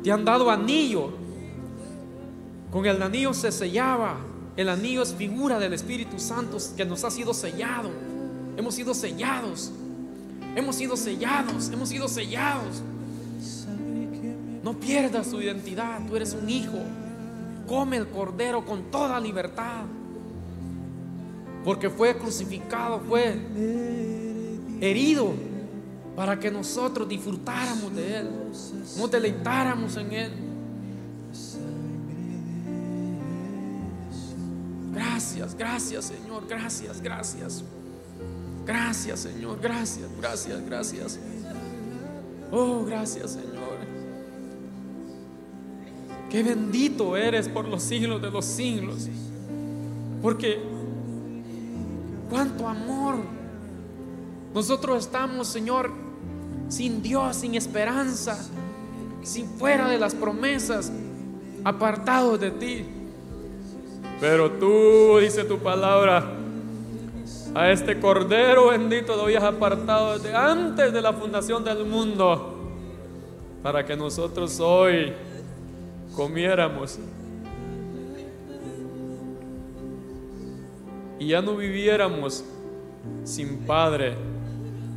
[0.02, 1.11] Te han dado anillo.
[2.72, 4.16] Con el anillo se sellaba.
[4.56, 7.90] El anillo es figura del Espíritu Santo que nos ha sido sellado.
[8.56, 9.70] Hemos sido sellados.
[10.56, 11.70] Hemos sido sellados.
[11.72, 12.82] Hemos sido sellados.
[14.64, 16.00] No pierdas tu identidad.
[16.08, 16.78] Tú eres un hijo.
[17.68, 19.84] Come el cordero con toda libertad.
[21.64, 23.36] Porque fue crucificado, fue
[24.80, 25.32] herido
[26.16, 28.30] para que nosotros disfrutáramos de Él,
[28.98, 30.32] nos deleitáramos en Él.
[34.92, 37.62] Gracias, gracias Señor, gracias, gracias.
[38.66, 41.18] Gracias Señor, gracias, gracias, gracias.
[42.50, 43.78] Oh, gracias Señor.
[46.30, 49.08] Qué bendito eres por los siglos de los siglos.
[50.22, 50.61] Porque
[52.31, 53.16] cuánto amor.
[54.55, 55.91] Nosotros estamos, Señor,
[56.68, 58.39] sin Dios, sin esperanza,
[59.22, 60.91] sin fuera de las promesas,
[61.64, 62.87] apartados de ti.
[64.20, 66.24] Pero tú, dice tu palabra,
[67.55, 72.57] a este Cordero bendito lo habías apartado desde antes de la fundación del mundo,
[73.62, 75.12] para que nosotros hoy
[76.14, 76.99] comiéramos
[81.20, 82.42] y ya no viviéramos
[83.24, 84.16] sin Padre,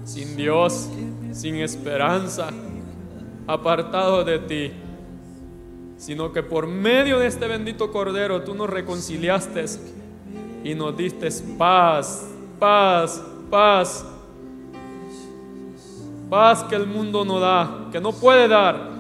[0.06, 0.88] sin Dios,
[1.34, 2.50] sin esperanza,
[3.46, 4.72] apartados de ti,
[5.98, 9.66] sino que por medio de este bendito Cordero tú nos reconciliaste
[10.64, 12.26] y nos diste paz,
[12.58, 14.06] paz, paz,
[16.30, 18.94] paz que el mundo no da, que no puede dar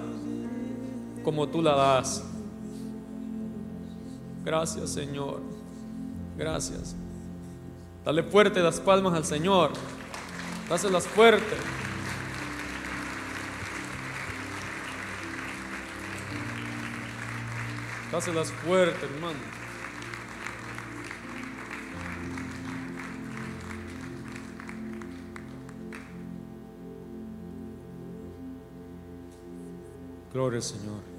[1.24, 2.22] como tú la das.
[4.44, 5.40] Gracias Señor,
[6.38, 6.98] gracias.
[8.06, 9.72] Dale fuerte las palmas al Señor.
[10.70, 11.56] Dáselas fuerte.
[18.12, 19.40] Dáselas fuerte, hermano.
[30.34, 31.13] Gloria al Señor.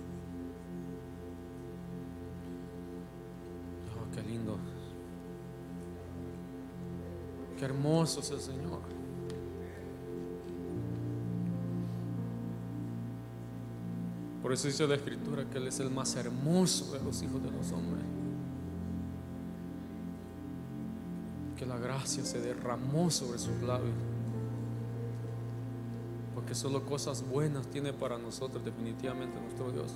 [7.59, 8.95] Qué hermoso es el Señor.
[14.43, 17.51] Por eso dice la Escritura que Él es el más hermoso de los hijos de
[17.51, 18.05] los hombres.
[21.57, 23.95] Que la gracia se derramó sobre sus labios.
[26.35, 29.95] Porque solo cosas buenas tiene para nosotros definitivamente nuestro Dios.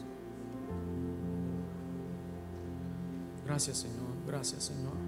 [3.45, 5.08] Gracias Señor, gracias Señor.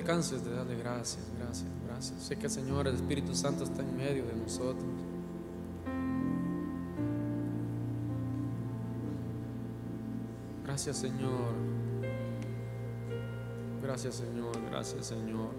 [0.00, 2.22] Te canses de darle gracias, gracias, gracias.
[2.22, 4.82] Sé que Señor, el Espíritu Santo está en medio de nosotros.
[10.64, 11.52] Gracias, Señor.
[13.82, 14.56] Gracias, Señor.
[14.70, 15.50] Gracias, Señor.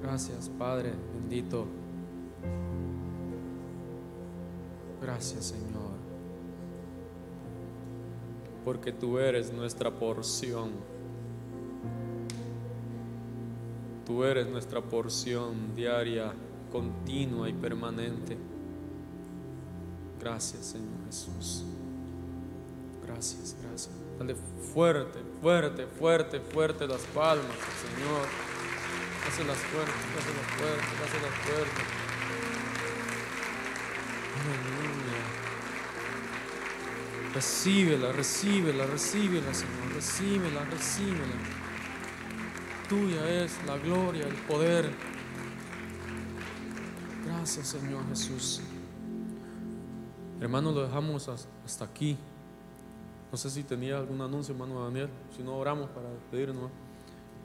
[0.00, 1.66] Gracias, Padre bendito.
[5.02, 5.96] Gracias, Señor.
[8.64, 10.95] Porque tú eres nuestra porción.
[14.06, 16.32] Tú eres nuestra porción diaria,
[16.70, 18.38] continua y permanente.
[20.20, 21.64] Gracias, Señor Jesús.
[23.04, 23.92] Gracias, gracias.
[24.16, 24.36] Dale
[24.72, 28.26] fuerte, fuerte, fuerte, fuerte las palmas, Señor.
[29.26, 31.84] Hácelas fuertes, hácelas fuertes, hácelas fuertes.
[34.38, 35.22] Aleluya.
[37.34, 39.94] Recíbela, recíbela, recíbela, Señor.
[39.94, 41.65] Recíbela, recíbela.
[42.88, 44.90] Tuya es la gloria, el poder.
[47.26, 48.60] Gracias, Señor Jesús.
[50.40, 52.16] Hermano, lo dejamos has- hasta aquí.
[53.32, 55.08] No sé si tenía algún anuncio, hermano Daniel.
[55.36, 56.70] Si no, oramos para despedirnos.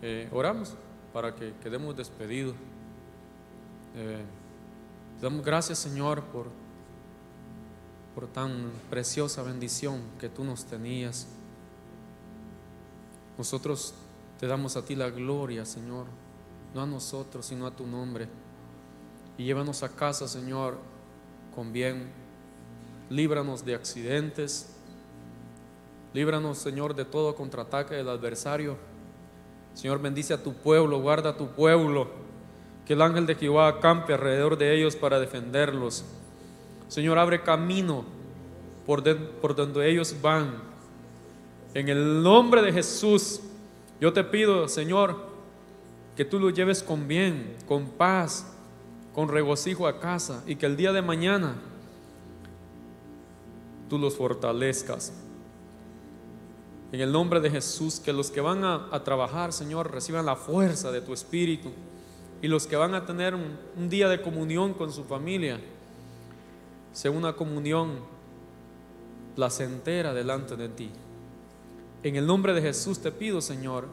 [0.03, 0.75] Eh, oramos
[1.11, 2.55] para que quedemos despedidos.
[3.95, 4.21] Eh,
[5.21, 6.47] damos gracias, Señor, por,
[8.13, 11.27] por tan preciosa bendición que tú nos tenías.
[13.37, 13.95] Nosotros
[14.41, 16.07] te damos a ti la gloria, Señor,
[16.73, 18.27] no a nosotros, sino a tu nombre.
[19.37, 20.77] Y llévanos a casa, Señor,
[21.55, 22.09] con bien.
[23.11, 24.75] Líbranos de accidentes.
[26.13, 28.77] Líbranos, Señor, de todo contraataque del adversario.
[29.75, 32.07] Señor, bendice a tu pueblo, guarda a tu pueblo.
[32.85, 36.03] Que el ángel de Jehová acampe alrededor de ellos para defenderlos.
[36.87, 38.03] Señor, abre camino
[38.87, 40.55] por, de- por donde ellos van.
[41.75, 43.39] En el nombre de Jesús,
[44.01, 45.15] yo te pido, Señor,
[46.15, 48.51] que tú los lleves con bien, con paz,
[49.13, 51.55] con regocijo a casa y que el día de mañana
[53.89, 55.13] tú los fortalezcas.
[56.91, 60.91] En el nombre de Jesús, que los que van a, trabajar, Señor, reciban la fuerza
[60.91, 61.71] de tu Espíritu.
[62.41, 65.59] Y los que van a tener un día de comunión con su familia,
[66.91, 67.99] sea una comunión
[69.35, 70.89] placentera delante de ti.
[72.03, 73.87] En el nombre de Jesús te pido, Señor,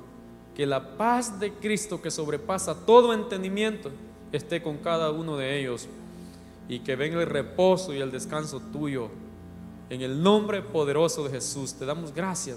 [0.55, 3.90] que la paz de Cristo que sobrepasa todo entendimiento
[4.32, 5.89] esté con cada uno de ellos
[6.70, 9.10] y que venga el reposo y el descanso tuyo.
[9.90, 12.56] En el nombre poderoso de Jesús te damos gracias